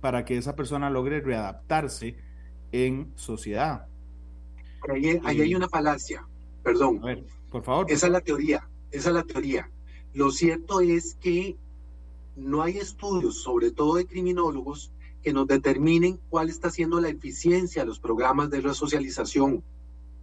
[0.00, 2.16] para que esa persona logre readaptarse
[2.72, 3.86] en sociedad.
[4.92, 6.26] Ahí, hay una falacia,
[6.64, 6.98] perdón.
[7.02, 7.86] A ver, por favor.
[7.88, 9.70] Esa es la teoría, esa es la teoría.
[10.14, 11.56] Lo cierto es que
[12.36, 14.90] no hay estudios, sobre todo de criminólogos,
[15.22, 19.62] que nos determinen cuál está siendo la eficiencia de los programas de resocialización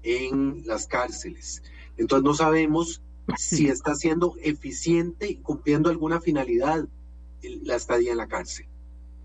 [0.03, 1.63] en las cárceles.
[1.95, 3.01] Entonces no sabemos
[3.37, 6.85] si está siendo eficiente y cumpliendo alguna finalidad
[7.63, 8.65] la estadía en la cárcel.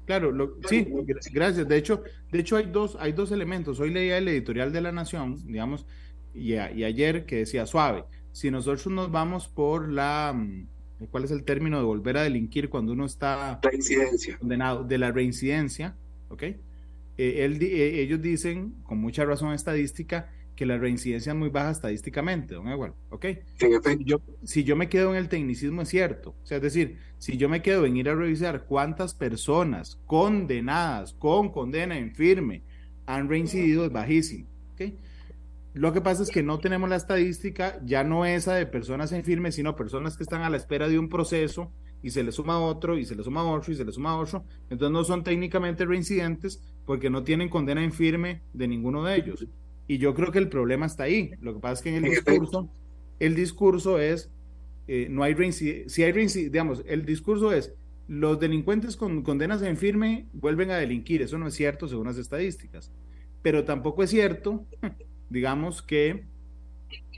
[0.06, 0.86] Claro, sí,
[1.32, 1.66] gracias.
[1.66, 3.80] De hecho, de hecho hay dos, hay dos elementos.
[3.80, 5.86] Hoy leía el editorial de la Nación, digamos,
[6.34, 8.04] y, y ayer que decía suave.
[8.32, 12.68] Si nosotros nos vamos por la, mm, ¿cuál es el término de volver a delinquir
[12.68, 14.38] cuando uno está reincidencia.
[14.38, 15.96] condenado de la reincidencia?
[16.28, 16.42] ¿Ok?
[16.42, 16.56] Eh,
[17.16, 22.54] él, eh, ellos dicen, con mucha razón estadística, que la reincidencia es muy baja estadísticamente,
[22.54, 23.26] don Igual, ¿ok?
[23.58, 26.98] Si yo, si yo me quedo en el tecnicismo es cierto, o sea, es decir,
[27.18, 32.62] si yo me quedo en ir a revisar cuántas personas condenadas con condena en firme
[33.06, 34.82] han reincidido es bajísimo, ¿ok?
[35.74, 39.24] Lo que pasa es que no tenemos la estadística, ya no esa de personas en
[39.24, 42.60] firme, sino personas que están a la espera de un proceso y se le suma
[42.60, 45.84] otro y se le suma otro y se le suma otro, entonces no son técnicamente
[45.84, 49.46] reincidentes porque no tienen condena en firme de ninguno de ellos.
[49.86, 51.32] Y yo creo que el problema está ahí.
[51.40, 52.70] Lo que pasa es que en el discurso,
[53.20, 54.30] el discurso es,
[54.88, 57.74] eh, no hay si hay digamos, el discurso es,
[58.06, 61.22] los delincuentes con condenas en firme vuelven a delinquir.
[61.22, 62.90] Eso no es cierto según las estadísticas.
[63.42, 64.64] Pero tampoco es cierto,
[65.30, 66.24] digamos, que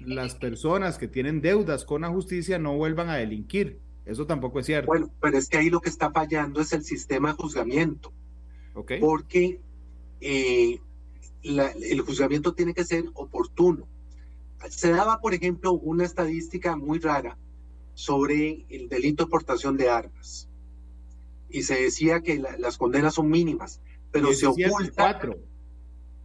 [0.00, 3.78] las personas que tienen deudas con la justicia no vuelvan a delinquir.
[4.04, 4.86] Eso tampoco es cierto.
[4.86, 8.12] Bueno, pero es que ahí lo que está fallando es el sistema de juzgamiento.
[8.74, 9.00] Okay.
[9.00, 9.60] Porque
[10.20, 10.80] eh,
[11.46, 13.86] el juzgamiento tiene que ser oportuno.
[14.68, 17.38] Se daba, por ejemplo, una estadística muy rara
[17.94, 20.48] sobre el delito de portación de armas.
[21.48, 23.80] Y se decía que las condenas son mínimas,
[24.10, 25.20] pero se oculta.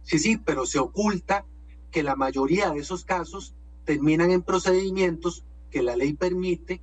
[0.02, 1.46] Sí, sí, pero se oculta
[1.90, 3.54] que la mayoría de esos casos
[3.84, 6.82] terminan en procedimientos que la ley permite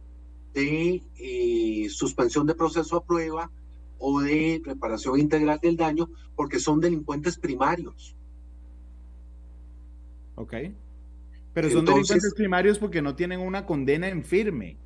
[0.53, 3.51] de eh, suspensión de proceso a prueba
[3.97, 8.15] o de reparación integral del daño, porque son delincuentes primarios.
[10.39, 10.53] Ok.
[11.53, 14.77] Pero son delincuentes primarios porque no tienen una condena en firme.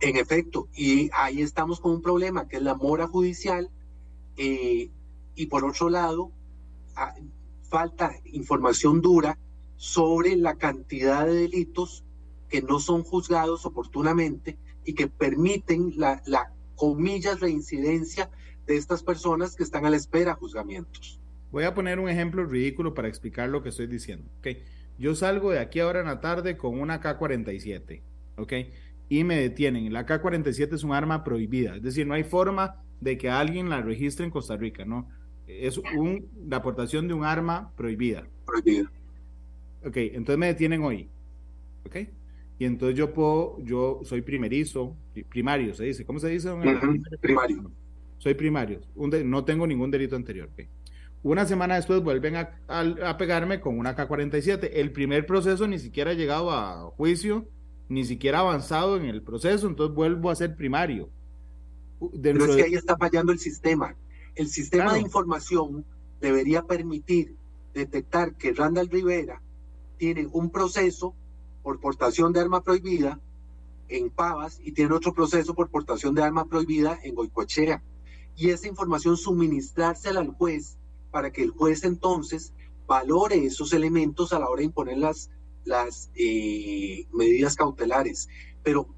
[0.00, 3.70] En efecto, y ahí estamos con un problema que es la mora judicial
[4.36, 4.90] eh,
[5.34, 6.30] y por otro lado,
[6.96, 7.14] ah,
[7.62, 9.38] falta información dura
[9.76, 12.04] sobre la cantidad de delitos
[12.48, 18.28] que no son juzgados oportunamente y que permiten la, la comillas reincidencia
[18.66, 21.20] de estas personas que están a la espera de juzgamientos.
[21.50, 24.28] Voy a poner un ejemplo ridículo para explicar lo que estoy diciendo.
[24.40, 24.64] Okay.
[24.98, 28.02] Yo salgo de aquí ahora en la tarde con una K-47,
[28.36, 28.52] ¿ok?
[29.08, 29.92] Y me detienen.
[29.92, 33.80] La K-47 es un arma prohibida, es decir, no hay forma de que alguien la
[33.80, 35.08] registre en Costa Rica, ¿no?
[35.46, 38.26] Es un, la aportación de un arma prohibida.
[38.46, 38.90] Prohibida.
[39.84, 41.08] Ok, entonces me detienen hoy,
[41.84, 41.96] ¿ok?
[42.58, 44.96] Y entonces yo puedo, yo soy primerizo,
[45.28, 46.50] primario se dice, ¿cómo se dice?
[47.20, 47.72] Primario.
[48.18, 50.68] Soy primario, no tengo ningún delito anterior, ¿ok?
[51.24, 54.70] Una semana después vuelven a, pegarme con una K-47.
[54.72, 57.46] El primer proceso ni siquiera ha llegado a juicio,
[57.88, 61.10] ni siquiera ha avanzado en el proceso, entonces vuelvo a ser primario.
[62.20, 63.94] Pero es que ahí está fallando el sistema.
[64.34, 65.84] El sistema de información
[66.20, 67.36] debería permitir
[67.72, 69.40] detectar que Randall Rivera
[69.98, 71.14] tiene un proceso
[71.62, 73.20] por portación de arma prohibida
[73.88, 77.80] en Pavas y tiene otro proceso por portación de arma prohibida en Goicoechea.
[78.34, 80.78] Y esa información suministrársela al juez
[81.12, 82.52] para que el juez entonces
[82.88, 85.30] valore esos elementos a la hora de imponer las,
[85.64, 88.28] las eh, medidas cautelares.
[88.64, 88.88] Pero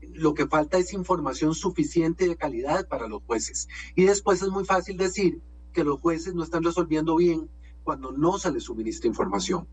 [0.00, 3.68] lo que falta es información suficiente de calidad para los jueces.
[3.96, 5.40] Y después es muy fácil decir
[5.72, 7.48] que los jueces no están resolviendo bien
[7.82, 9.66] cuando no se les suministra información.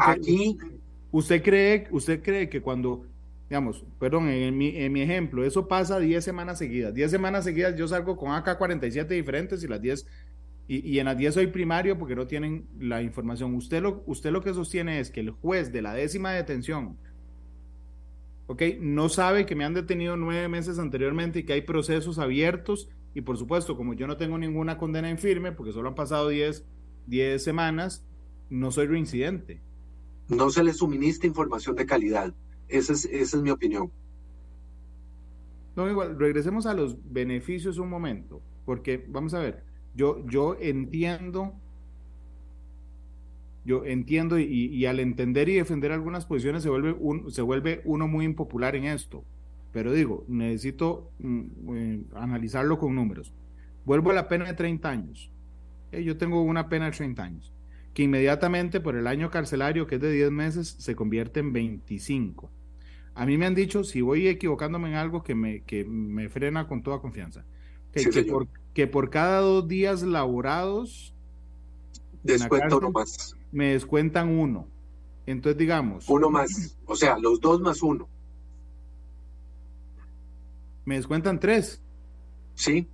[0.00, 0.58] Aquí.
[1.12, 3.06] ¿Usted cree, ¿Usted cree que cuando,
[3.48, 6.94] digamos, perdón, en mi, en mi ejemplo, eso pasa 10 semanas seguidas?
[6.94, 10.06] 10 semanas seguidas yo salgo con AK-47 diferentes y las 10
[10.68, 13.54] y, y, en las 10 soy primario porque no tienen la información.
[13.54, 16.96] Usted lo, usted lo que sostiene es que el juez de la décima detención,
[18.48, 18.62] ¿ok?
[18.80, 23.22] No sabe que me han detenido nueve meses anteriormente y que hay procesos abiertos y
[23.22, 26.66] por supuesto, como yo no tengo ninguna condena en firme, porque solo han pasado 10,
[27.06, 28.04] 10 semanas,
[28.50, 29.62] no soy reincidente.
[30.28, 32.34] No se le suministra información de calidad.
[32.68, 33.90] Esa es, esa es mi opinión.
[35.76, 39.62] No, igual, regresemos a los beneficios un momento, porque vamos a ver,
[39.94, 41.54] yo, yo entiendo,
[43.64, 46.96] yo entiendo y, al entender y defender algunas posiciones se vuelve,
[47.30, 49.22] se vuelve uno muy impopular en esto,
[49.72, 51.42] pero digo, necesito mm,
[51.74, 53.34] eh, analizarlo con números.
[53.84, 55.30] Vuelvo a la pena de 30 años.
[55.92, 57.52] Eh, yo tengo una pena de 30 años,
[57.96, 62.52] que inmediatamente por el año carcelario, que es de 10 meses, se convierte en 25
[63.16, 66.68] a mí me han dicho, si voy equivocándome en algo, que me, que me frena
[66.68, 67.44] con toda confianza.
[67.90, 71.14] Que, Sí, que por, que por cada dos días laborados
[72.22, 72.78] Descuento cárcel.
[72.78, 73.36] uno más.
[73.52, 74.68] me descuentan uno.
[75.24, 76.76] Entonces, digamos, Uno más.
[76.84, 78.06] O sea, los dos más uno.
[80.84, 81.80] me descuentan tres.
[82.54, 82.86] ¿Sí?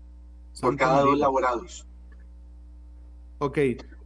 [0.61, 1.85] Por cada dos laborados.
[3.39, 3.59] Ok,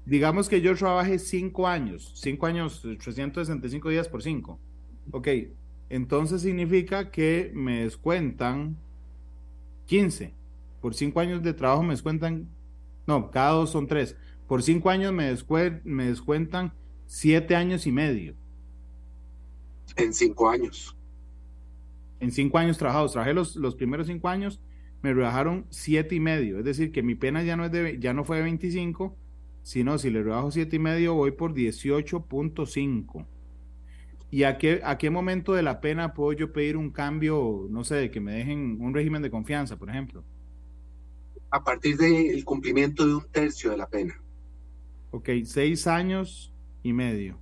[0.07, 4.59] digamos que yo trabaje cinco años, cinco años, 365 días por cinco.
[5.11, 5.29] Ok,
[5.91, 8.77] entonces significa que me descuentan
[9.87, 10.33] 15.
[10.81, 12.49] Por cinco años de trabajo me descuentan,
[13.07, 14.17] no, cada dos son tres.
[14.47, 15.35] Por cinco años me,
[15.85, 16.73] me descuentan
[17.07, 18.35] siete años y medio.
[19.97, 20.97] En cinco años.
[22.21, 24.61] En cinco años trabajados, trabajé los, los primeros cinco años,
[25.03, 26.59] me rebajaron siete y medio.
[26.59, 29.17] Es decir, que mi pena ya no, es de, ya no fue de 25,
[29.67, 33.27] sino si le rebajo siete y medio voy por 18.5.
[34.31, 37.83] ¿Y a qué, a qué momento de la pena puedo yo pedir un cambio, no
[37.83, 40.23] sé, de que me dejen un régimen de confianza, por ejemplo?
[41.51, 44.15] A partir del cumplimiento de un tercio de la pena.
[45.11, 47.37] Ok, seis años y medio.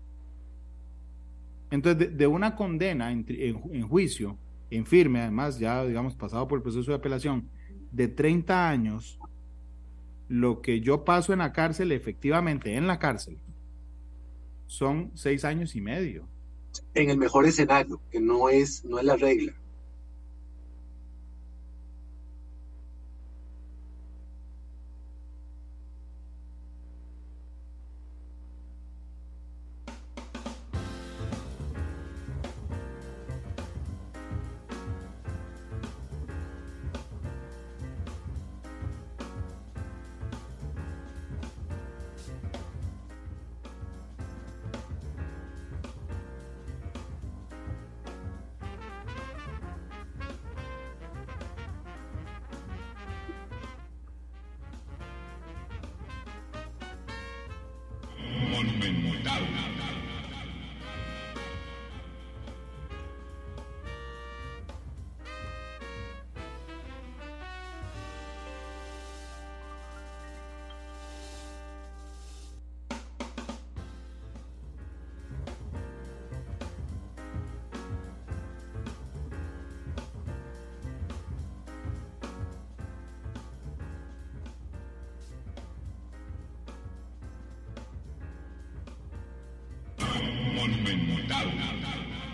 [1.70, 4.38] Entonces, de, de una condena en, en juicio,
[4.70, 7.50] en firme, además, ya, digamos, pasado por el proceso de apelación,
[7.92, 9.18] de 30 años,
[10.28, 13.38] lo que yo paso en la cárcel, efectivamente, en la cárcel,
[14.66, 16.28] son seis años y medio.
[16.94, 19.54] En el mejor escenario, que no es, no es la regla.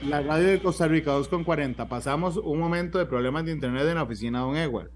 [0.06, 1.86] La radio de Costa Rica, 2.40.
[1.88, 4.90] Pasamos un momento de problemas de internet en la oficina de Don Edward.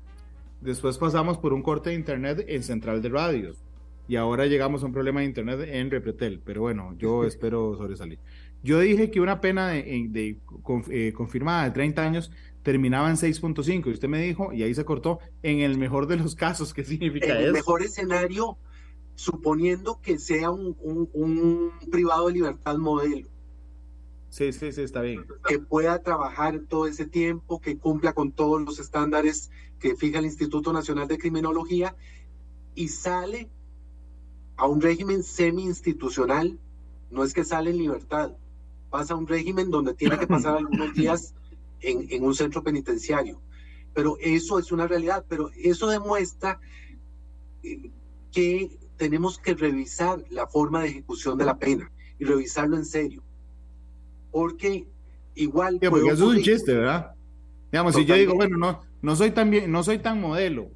[0.60, 3.62] Después pasamos por un corte de internet en Central de Radios.
[4.08, 6.40] Y ahora llegamos a un problema de internet en Repretel.
[6.44, 8.18] Pero bueno, yo espero sobresalir.
[8.62, 12.30] Yo dije que una pena de, de conf- eh, confirmada de 30 años
[12.62, 13.86] terminaba en 6.5.
[13.86, 16.72] Y usted me dijo, y ahí se cortó, en el mejor de los casos.
[16.72, 17.52] ¿Qué En significa el eso?
[17.52, 18.56] mejor escenario,
[19.14, 23.28] suponiendo que sea un, un- un privado de libertad modelo,
[24.28, 25.24] Sí, sí, sí, está bien.
[25.46, 30.24] que pueda trabajar todo ese tiempo, que cumpla con todos los estándares que fija el
[30.24, 31.94] Instituto Nacional de Criminología
[32.74, 33.48] y sale
[34.56, 36.58] a un régimen semi-institucional,
[37.10, 38.32] no es que sale en libertad,
[38.90, 41.34] pasa a un régimen donde tiene que pasar algunos días
[41.80, 43.40] en, en un centro penitenciario.
[43.94, 46.58] Pero eso es una realidad, pero eso demuestra
[47.62, 47.90] eh,
[48.32, 53.22] que tenemos que revisar la forma de ejecución de la pena y revisarlo en serio.
[54.30, 54.86] Porque
[55.34, 55.78] igual...
[55.80, 57.12] Sí, porque eso es un chiste, ¿verdad?
[57.70, 60.70] Digamos, si yo digo, bueno, no, no soy tan bien, no soy tan modelo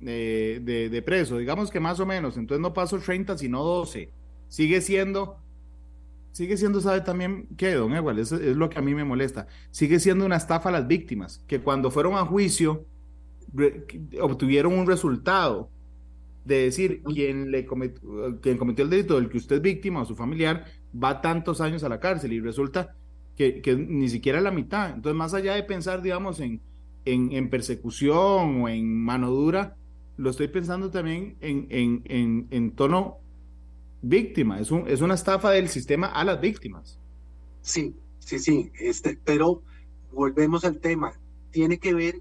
[0.00, 4.10] de, de, de preso, digamos que más o menos, entonces no paso 30, sino 12.
[4.48, 5.38] Sigue siendo,
[6.32, 8.18] sigue siendo, ¿sabe también qué, don Igual?
[8.18, 9.46] Eso es lo que a mí me molesta.
[9.70, 12.84] Sigue siendo una estafa a las víctimas, que cuando fueron a juicio
[13.54, 13.86] re-
[14.20, 15.70] obtuvieron un resultado
[16.48, 20.04] de decir quien le cometió, quien cometió el delito del que usted es víctima o
[20.06, 22.96] su familiar va tantos años a la cárcel y resulta
[23.36, 24.94] que, que ni siquiera la mitad.
[24.94, 26.60] Entonces, más allá de pensar, digamos, en,
[27.04, 29.76] en, en persecución o en mano dura,
[30.16, 33.18] lo estoy pensando también en, en, en, en tono
[34.00, 36.98] víctima, es, un, es una estafa del sistema a las víctimas.
[37.60, 39.62] Sí, sí, sí, este, pero
[40.12, 41.12] volvemos al tema,
[41.50, 42.20] tiene que ver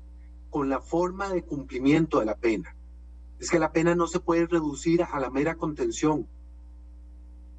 [0.49, 2.75] con la forma de cumplimiento de la pena.
[3.39, 6.27] Es que la pena no se puede reducir a la mera contención.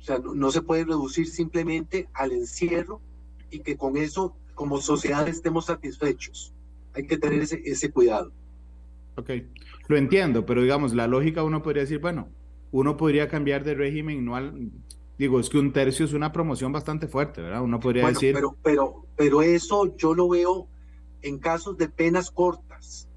[0.00, 3.00] O sea, no, no se puede reducir simplemente al encierro
[3.50, 6.52] y que con eso como sociedad estemos satisfechos.
[6.94, 8.32] Hay que tener ese, ese cuidado.
[9.16, 9.30] Ok,
[9.88, 12.28] lo entiendo, pero digamos, la lógica uno podría decir, bueno,
[12.70, 14.70] uno podría cambiar de régimen, no al,
[15.18, 17.62] digo, es que un tercio es una promoción bastante fuerte, ¿verdad?
[17.62, 18.34] Uno podría bueno, decir...
[18.34, 20.68] Pero, pero, pero eso yo lo veo
[21.22, 23.07] en casos de penas cortas,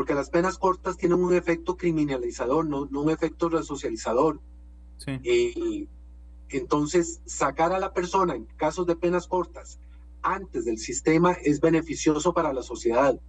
[0.00, 4.40] porque las penas cortas tienen un efecto criminalizador, no, no un efecto resocializador.
[4.96, 5.20] Sí.
[5.24, 5.86] Eh,
[6.48, 9.78] entonces, sacar a la persona en casos de penas cortas
[10.22, 13.20] antes del sistema es beneficioso para la sociedad.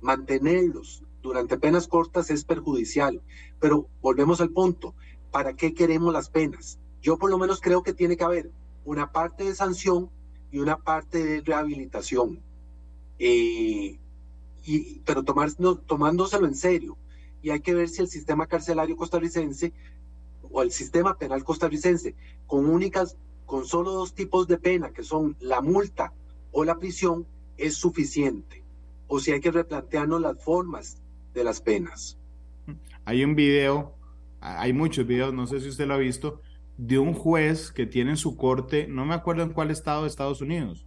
[0.00, 3.20] Mantenerlos durante penas cortas es perjudicial.
[3.60, 4.94] Pero volvemos al punto,
[5.30, 6.78] ¿para qué queremos las penas?
[7.02, 8.50] Yo por lo menos creo que tiene que haber
[8.86, 10.08] una parte de sanción
[10.50, 12.40] y una parte de rehabilitación.
[13.18, 13.98] Eh,
[14.68, 15.50] y, pero tomar,
[15.86, 16.98] tomándoselo en serio.
[17.42, 19.72] Y hay que ver si el sistema carcelario costarricense
[20.50, 22.14] o el sistema penal costarricense,
[22.46, 23.16] con únicas,
[23.46, 26.12] con solo dos tipos de pena, que son la multa
[26.52, 28.62] o la prisión, es suficiente.
[29.06, 30.98] O si hay que replantearnos las formas
[31.32, 32.18] de las penas.
[33.04, 33.94] Hay un video,
[34.40, 36.42] hay muchos videos, no sé si usted lo ha visto,
[36.76, 40.08] de un juez que tiene en su corte, no me acuerdo en cuál estado de
[40.08, 40.86] Estados Unidos,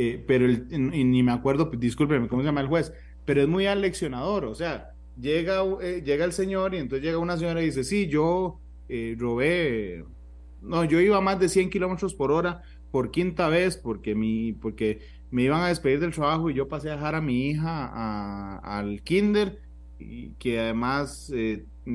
[0.00, 2.92] eh, pero ni me acuerdo, discúlpeme, ¿cómo se llama el juez?
[3.24, 7.36] Pero es muy aleccionador, o sea, llega, eh, llega el señor y entonces llega una
[7.36, 10.04] señora y dice, sí, yo eh, robé,
[10.62, 14.52] no, yo iba a más de 100 kilómetros por hora por quinta vez porque, mi,
[14.52, 15.00] porque
[15.32, 19.02] me iban a despedir del trabajo y yo pasé a dejar a mi hija al
[19.02, 19.58] kinder,
[19.98, 21.32] y que además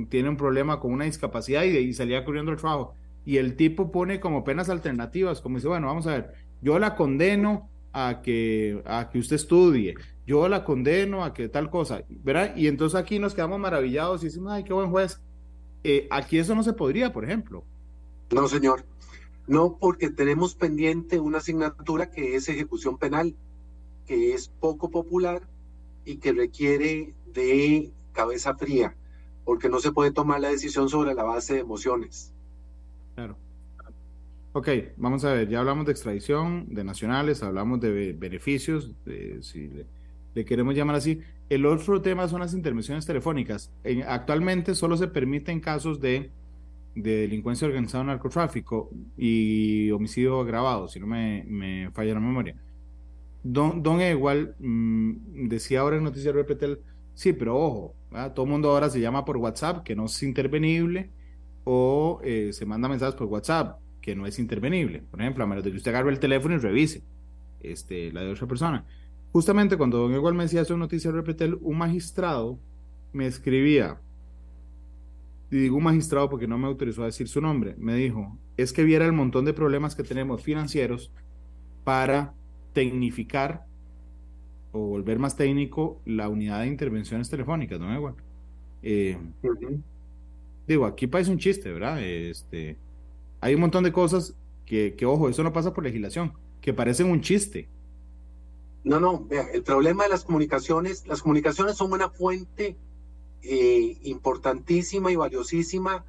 [0.10, 2.96] tiene un problema con una discapacidad y, y salía corriendo al trabajo.
[3.24, 6.96] Y el tipo pone como penas alternativas, como dice, bueno, vamos a ver, yo la
[6.96, 12.56] condeno a que, a que usted estudie, yo la condeno a que tal cosa, ¿verdad?
[12.56, 15.22] Y entonces aquí nos quedamos maravillados y decimos, ay, qué buen juez.
[15.84, 17.64] Eh, aquí eso no se podría, por ejemplo.
[18.32, 18.86] No, señor.
[19.48, 23.36] No, porque tenemos pendiente una asignatura que es ejecución penal,
[24.08, 25.42] que es poco popular
[26.06, 28.96] y que requiere de cabeza fría,
[29.44, 32.32] porque no se puede tomar la decisión sobre la base de emociones.
[33.16, 33.38] Claro.
[34.56, 39.68] Ok, vamos a ver, ya hablamos de extradición, de nacionales, hablamos de beneficios, de, si
[40.36, 41.22] le, queremos llamar así.
[41.50, 43.72] El otro tema son las intervenciones telefónicas.
[43.84, 46.30] En, actualmente solo se permiten casos de,
[46.94, 52.56] de delincuencia organizada, narcotráfico y homicidio agravado, si no me, me falla la memoria.
[53.42, 56.80] Don, don Igual mmm, decía ahora en Noticias Repetel,
[57.16, 57.96] sí, pero ojo,
[58.36, 61.10] todo el mundo ahora se llama por WhatsApp, que no es intervenible,
[61.64, 65.02] o eh, se manda mensajes por WhatsApp que no es intervenible.
[65.10, 67.02] Por ejemplo, a menos de que usted agarre el teléfono y revise
[67.62, 68.86] este, la de otra persona.
[69.32, 72.60] Justamente cuando don Igual me decía eso en Noticias Repetel, un magistrado
[73.14, 74.00] me escribía,
[75.50, 78.74] y digo un magistrado porque no me autorizó a decir su nombre, me dijo, es
[78.74, 81.12] que viera el montón de problemas que tenemos financieros
[81.84, 82.34] para
[82.74, 83.66] tecnificar
[84.72, 87.96] o volver más técnico la unidad de intervenciones telefónicas, ¿no?
[87.96, 88.16] Igual.
[88.82, 89.82] Eh, uh -huh.
[90.68, 92.02] Digo, aquí parece un chiste, ¿verdad?
[92.02, 92.78] Este,
[93.44, 94.36] hay un montón de cosas
[94.66, 96.32] que, que, ojo, eso no pasa por legislación,
[96.62, 97.68] que parecen un chiste.
[98.86, 102.78] No, no, vea, el problema de las comunicaciones, las comunicaciones son una fuente
[103.42, 106.06] eh, importantísima y valiosísima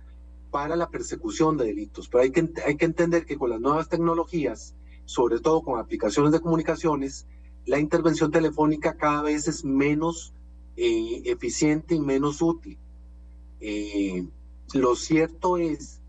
[0.53, 3.89] para la persecución de delitos, pero hay que, hay que entender que con las nuevas
[3.89, 7.26] tecnologías, sobre todo con aplicaciones de comunicaciones,
[7.66, 10.32] la intervención telefónica cada vez es menos
[10.76, 12.78] eh, eficiente y menos útil.
[13.61, 14.24] Eh,
[14.72, 16.01] lo cierto es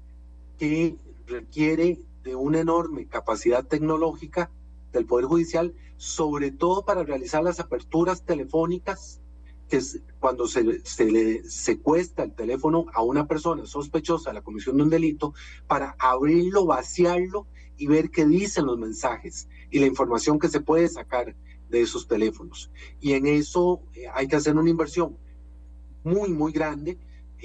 [0.59, 0.95] que
[1.27, 4.51] requiere de una enorme capacidad tecnológica
[4.91, 9.21] del Poder Judicial, sobre todo para realizar las aperturas telefónicas,
[9.69, 14.43] que es cuando se, se, le secuestra el teléfono a una persona sospechosa de la
[14.43, 15.33] comisión de un delito,
[15.67, 17.47] para abrirlo, vaciarlo
[17.77, 21.35] y ver qué dicen los mensajes y la información que se puede sacar
[21.69, 22.71] de esos teléfonos.
[22.99, 25.17] Y en eso eh, hay que hacer una inversión
[26.03, 26.97] muy, muy grande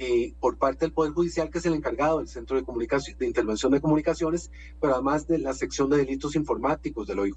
[0.03, 3.83] eh, por parte del Poder Judicial, que es el encargado del Centro de, Intervención de
[3.83, 7.37] Comunicaciones, pero además de la sección de delitos informáticos del OIJ.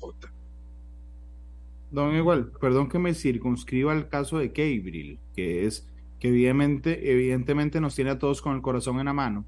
[1.91, 5.89] Don Igual, perdón que me circunscriba al caso de Cabril, que es
[6.21, 9.43] que evidentemente, nos tiene a todos con el corazón en la mano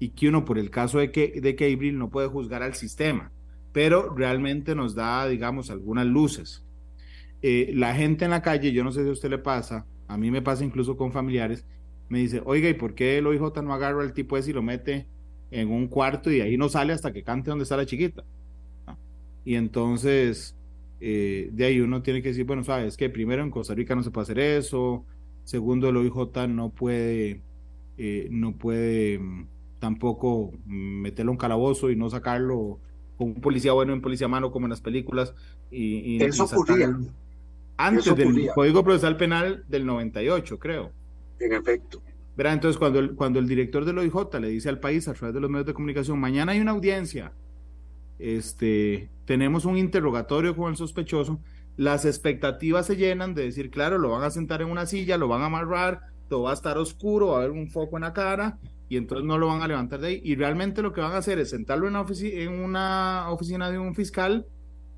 [0.00, 3.30] y que uno por el caso de, que, de Cabril no puede juzgar al sistema,
[3.72, 6.64] pero realmente nos da, digamos, algunas luces.
[7.42, 10.18] Eh, la gente en la calle, yo no sé si a usted le pasa, a
[10.18, 11.64] mí me pasa incluso con familiares,
[12.08, 14.62] me dice, oiga, ¿y por qué el OIJ no agarra al tipo ese y lo
[14.62, 15.06] mete
[15.50, 18.24] en un cuarto y ahí no sale hasta que cante donde está la chiquita?
[19.44, 20.56] Y entonces,
[21.00, 24.02] eh, de ahí uno tiene que decir, bueno, sabes que primero en Costa Rica no
[24.02, 25.04] se puede hacer eso,
[25.44, 27.42] segundo el OIJ no puede,
[27.96, 29.46] eh, no puede mm,
[29.78, 32.80] tampoco meterlo en calabozo y no sacarlo
[33.16, 35.34] con un policía bueno en policía mano como en las películas.
[35.70, 36.96] Y, eso ocurría.
[37.76, 40.92] Antes del Código Procesal Penal del 98, creo.
[41.38, 42.02] En efecto.
[42.36, 45.34] Verá, entonces cuando el, cuando el director del OIJ le dice al país a través
[45.34, 47.32] de los medios de comunicación, mañana hay una audiencia,
[48.18, 51.40] este, tenemos un interrogatorio con el sospechoso,
[51.76, 55.28] las expectativas se llenan de decir, claro, lo van a sentar en una silla, lo
[55.28, 58.12] van a amarrar, todo va a estar oscuro, va a haber un foco en la
[58.12, 58.58] cara
[58.88, 60.20] y entonces no lo van a levantar de ahí.
[60.24, 63.78] Y realmente lo que van a hacer es sentarlo en una, en una oficina de
[63.78, 64.46] un fiscal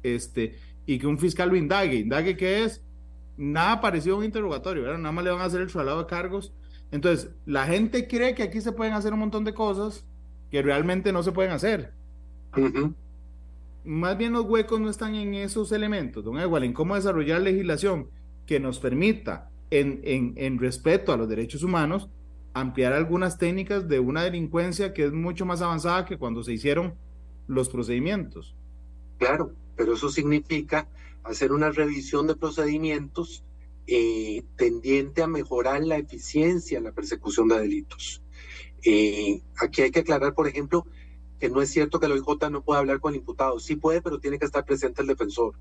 [0.03, 1.97] este, y que un fiscal lo indague.
[1.97, 2.85] ¿Indague qué es?
[3.39, 4.99] Nada parecido a un interrogatorio, ¿verdad?
[4.99, 6.53] Nada más le van a hacer el traslado de cargos.
[6.91, 10.05] Entonces, la gente cree que aquí se pueden hacer un montón de cosas
[10.51, 11.93] que realmente no se pueden hacer.
[13.85, 18.09] Más bien los huecos no están en esos elementos, don Igual, en cómo desarrollar legislación
[18.45, 22.09] que nos permita, en, en, en respeto a los derechos humanos,
[22.55, 26.95] ampliar algunas técnicas de una delincuencia que es mucho más avanzada que cuando se hicieron
[27.47, 28.57] los procedimientos.
[29.19, 30.89] Claro, pero eso significa
[31.29, 33.45] hacer una revisión de procedimientos
[33.87, 38.23] eh, tendiente a mejorar la eficiencia en la persecución de delitos.
[38.85, 40.87] Eh, aquí hay que aclarar, por ejemplo,
[41.39, 43.59] que no es cierto que el OIJ no pueda hablar con el imputado.
[43.61, 45.55] Sí puede, pero tiene que estar presente el defensor.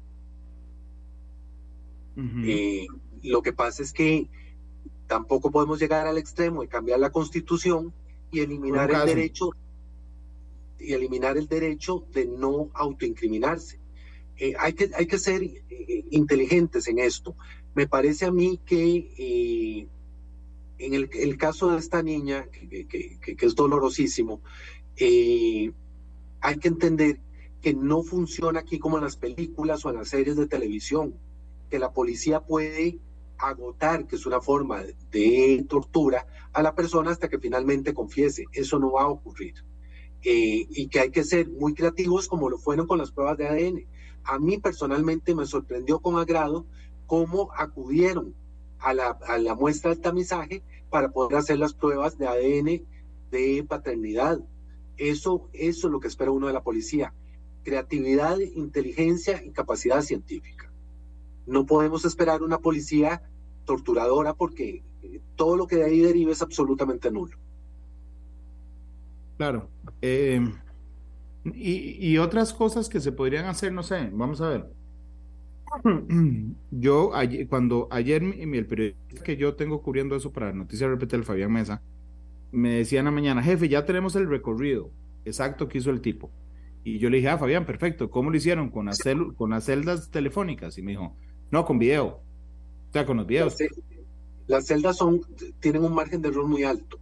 [2.43, 2.87] Eh,
[3.21, 4.27] lo que pasa es que
[5.05, 7.93] tampoco podemos llegar al extremo de cambiar la constitución
[8.31, 9.51] y eliminar el derecho
[10.79, 13.76] y eliminar el derecho de no autoincriminarse.
[14.37, 17.35] Eh, hay, que, hay que ser eh, inteligentes en esto.
[17.73, 19.87] Me parece a mí que eh,
[20.77, 24.41] en el, caso de esta niña, que, es dolorosísimo,
[24.99, 27.19] hay que entender
[27.61, 31.15] que no funciona aquí como en las películas o en las series de televisión,
[31.69, 32.99] que la policía puede
[33.39, 38.45] agotar, que es una forma de tortura, a la persona hasta que finalmente confiese.
[38.53, 39.55] Eso no va a ocurrir.
[40.21, 43.96] y que hay que ser muy creativos como lo fueron con las pruebas de ADN
[44.27, 46.65] a mí personalmente me sorprendió con agrado
[47.05, 48.35] cómo acudieron
[48.79, 52.85] a la, muestra del tamizaje para poder hacer las pruebas de ADN
[53.31, 54.39] de paternidad.
[54.97, 57.13] Eso, eso es lo que espera uno de la policía.
[57.63, 60.71] Creatividad, inteligencia y capacidad científica.
[61.45, 63.21] No podemos esperar una policía
[63.65, 67.37] torturadora porque eh, todo lo que de ahí deriva es absolutamente nulo.
[69.37, 69.69] Claro.
[70.01, 70.41] Eh,
[71.45, 74.65] y, otras cosas que se podrían hacer, no sé, vamos a ver.
[76.71, 81.23] Yo, ayer, cuando ayer el periodista que yo tengo cubriendo eso para Noticias Repete, el
[81.23, 81.81] Fabián Mesa,
[82.51, 84.91] me decía en la mañana, jefe, ya tenemos el recorrido
[85.25, 86.31] exacto que hizo el tipo.
[86.83, 88.69] Y yo le dije, ah, Fabián, perfecto, ¿cómo lo hicieron?
[88.69, 88.99] Con las,
[89.35, 90.77] con las celdas telefónicas.
[90.77, 91.17] Y me dijo,
[91.51, 92.05] no, con video.
[92.07, 93.57] O sea, con los videos.
[94.47, 95.19] Las celdas son,
[95.59, 96.97] tienen un margen de error muy alto.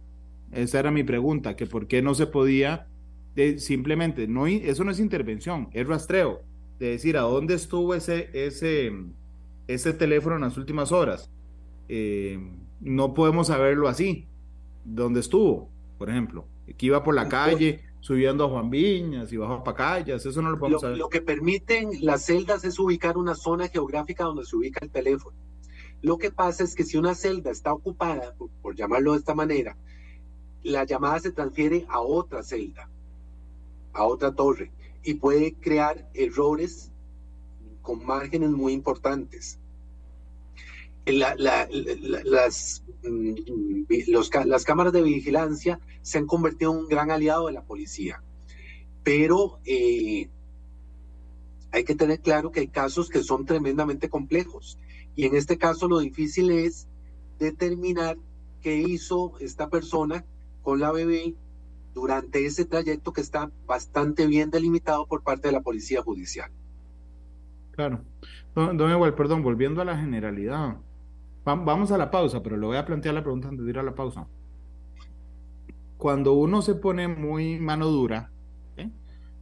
[0.50, 2.88] Esa era mi pregunta, que por qué no se podía
[3.58, 6.42] simplemente, no, eso no es intervención, es rastreo,
[6.78, 8.92] de decir a dónde estuvo ese, ese,
[9.66, 11.30] ese teléfono en las últimas horas.
[11.88, 12.38] Eh,
[12.80, 14.26] no podemos saberlo así,
[14.84, 19.54] dónde estuvo, por ejemplo, que iba por la calle subiendo a Juan Viñas y bajó
[19.54, 20.98] a Pacayas, eso no lo podemos saber.
[20.98, 25.36] Lo que permiten las celdas es ubicar una zona geográfica donde se ubica el teléfono.
[26.02, 29.76] Lo que pasa es que si una celda está ocupada, por llamarlo de esta manera,
[30.62, 32.88] la llamada se transfiere a otra celda
[33.96, 34.70] a otra torre
[35.02, 36.92] y puede crear errores
[37.82, 39.58] con márgenes muy importantes.
[41.06, 43.34] las, mm,
[44.46, 48.22] las cámaras de vigilancia se han convertido en un gran aliado de la policía,
[49.04, 50.28] pero eh,
[51.70, 54.78] hay que tener claro que hay casos que son tremendamente complejos
[55.14, 56.88] y en este caso lo difícil es
[57.38, 58.18] determinar
[58.60, 60.24] qué hizo esta persona
[60.62, 61.36] con la bebé
[61.96, 66.50] durante ese trayecto que está bastante bien delimitado por parte de la Policía Judicial.
[67.70, 68.02] Claro.
[68.54, 70.76] Don, don perdón, volviendo a la generalidad.
[71.42, 73.82] vamos a la pausa, pero le voy a plantear la pregunta antes de ir a
[73.82, 74.26] la pausa.
[75.96, 78.30] Cuando uno se pone muy mano dura,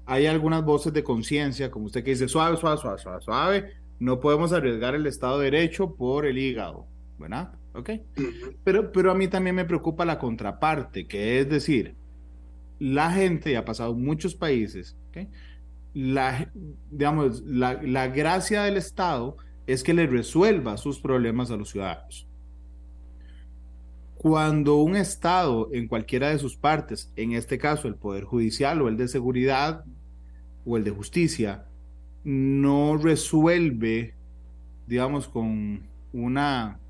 [0.06, 4.20] hay algunas voces de conciencia, como usted que dice, suave, suave, suave, suave, suave, no
[4.20, 6.86] podemos arriesgar el Estado de Derecho por el hígado,
[7.18, 7.54] ¿verdad?
[7.74, 7.90] ¿Ok?
[8.62, 11.96] pero, pero a mí también me preocupa la contraparte, que es decir,
[12.78, 14.96] la gente, ha pasado en muchos países,
[15.94, 16.50] la,
[16.90, 22.26] digamos, la, la gracia del Estado es que le resuelva sus problemas a los ciudadanos.
[24.16, 28.88] cuando un Estado en cualquiera de sus partes, en este caso el Poder Judicial o
[28.88, 29.84] el de Seguridad
[30.64, 31.66] o el de Justicia,
[32.24, 34.14] no resuelve,
[34.86, 36.80] digamos, con una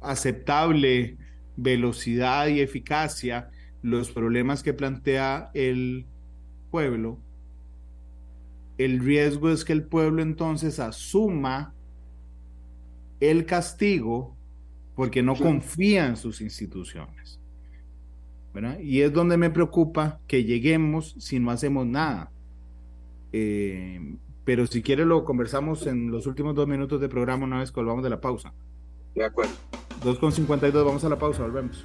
[0.00, 1.16] aceptable
[1.56, 3.50] velocidad y eficacia
[3.82, 6.06] los problemas que plantea el
[6.70, 7.18] pueblo,
[8.78, 11.74] el riesgo es que el pueblo entonces asuma
[13.20, 14.34] el castigo
[14.94, 17.40] porque no confía en sus instituciones.
[18.80, 22.30] Y es donde me preocupa que lleguemos si no hacemos nada.
[23.32, 27.70] Eh, pero si quiere lo conversamos en los últimos dos minutos de programa una vez
[27.70, 28.52] que volvamos de la pausa.
[29.14, 29.52] De acuerdo.
[30.02, 31.84] 2.52, vamos a la pausa, volvemos.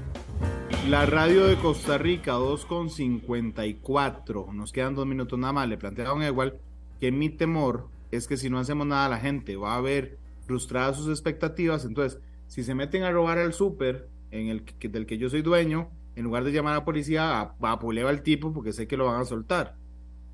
[0.85, 4.53] La radio de Costa Rica, 2.54.
[4.53, 5.67] Nos quedan dos minutos nada más.
[5.67, 6.57] Le plantearon igual
[7.01, 10.97] que mi temor es que si no hacemos nada, la gente va a ver frustradas
[10.97, 11.83] sus expectativas.
[11.83, 15.89] Entonces, si se meten a robar al súper el que, del que yo soy dueño,
[16.15, 19.05] en lugar de llamar a la policía, a, a al tipo porque sé que lo
[19.05, 19.75] van a soltar.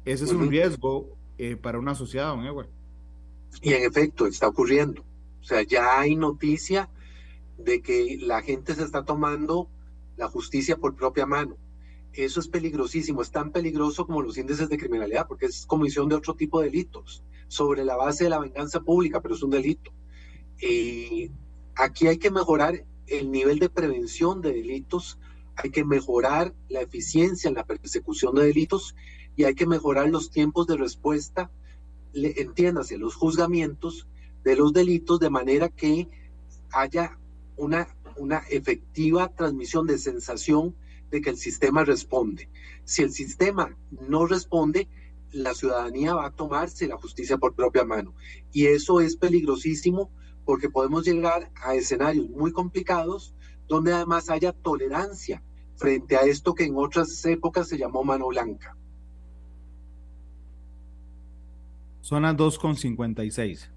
[0.06, 2.70] Ese es un riesgo eh, para una sociedad, don Edward.
[3.62, 5.02] Y en efecto, está ocurriendo.
[5.42, 6.90] O sea, ya hay noticia
[7.58, 9.70] de que la gente se está tomando
[10.18, 11.58] la justicia por propia mano.
[12.14, 16.16] Eso es peligrosísimo, es tan peligroso como los índices de criminalidad, porque es comisión de
[16.16, 19.92] otro tipo de delitos, sobre la base de la venganza pública, pero es un delito.
[20.62, 21.32] Y
[21.76, 25.18] aquí hay que mejorar el nivel de prevención de delitos,
[25.56, 28.96] hay que mejorar la eficiencia en la persecución de delitos
[29.36, 31.52] y hay que mejorar los tiempos de respuesta,
[32.14, 34.08] entiéndase, los juzgamientos
[34.44, 36.08] de los delitos de manera que
[36.72, 37.18] haya
[37.56, 37.88] una,
[38.18, 40.76] una efectiva transmisión de sensación
[41.12, 42.50] de que el sistema responde.
[42.86, 44.88] Si el sistema no responde,
[45.32, 48.14] la ciudadanía va a tomarse la justicia por propia mano.
[48.52, 50.12] Y eso es peligrosísimo
[50.46, 53.36] porque podemos llegar a escenarios muy complicados
[53.68, 55.42] donde además haya tolerancia
[55.76, 58.76] frente a esto que en otras épocas se llamó mano blanca.
[62.02, 63.70] Zona 2,56.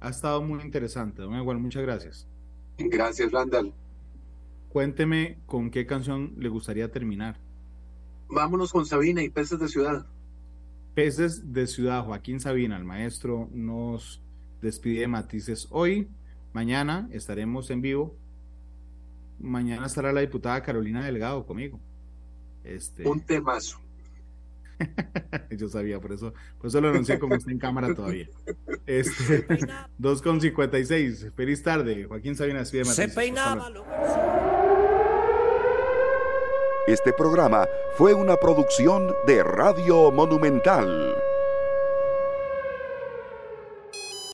[0.00, 2.26] Ha estado muy interesante, don Igual, muchas gracias.
[2.88, 3.72] Gracias, Randall.
[4.70, 7.36] Cuénteme con qué canción le gustaría terminar.
[8.28, 10.06] Vámonos con Sabina y Peces de Ciudad.
[10.94, 14.22] Peces de Ciudad, Joaquín Sabina, el maestro, nos
[14.62, 16.08] despide de Matices hoy.
[16.52, 18.16] Mañana estaremos en vivo.
[19.40, 21.80] Mañana estará la diputada Carolina Delgado conmigo.
[22.62, 23.08] Este...
[23.08, 23.80] Un temazo.
[25.50, 28.28] Yo sabía, por eso, por eso lo anuncié como está en cámara todavía.
[28.86, 29.46] Este,
[29.98, 31.32] 2.56.
[31.34, 32.04] Feliz tarde.
[32.04, 33.12] Joaquín Sabina despide de Matices.
[33.12, 33.70] Se peinaba.
[36.86, 41.19] Este programa fue una producción de Radio Monumental.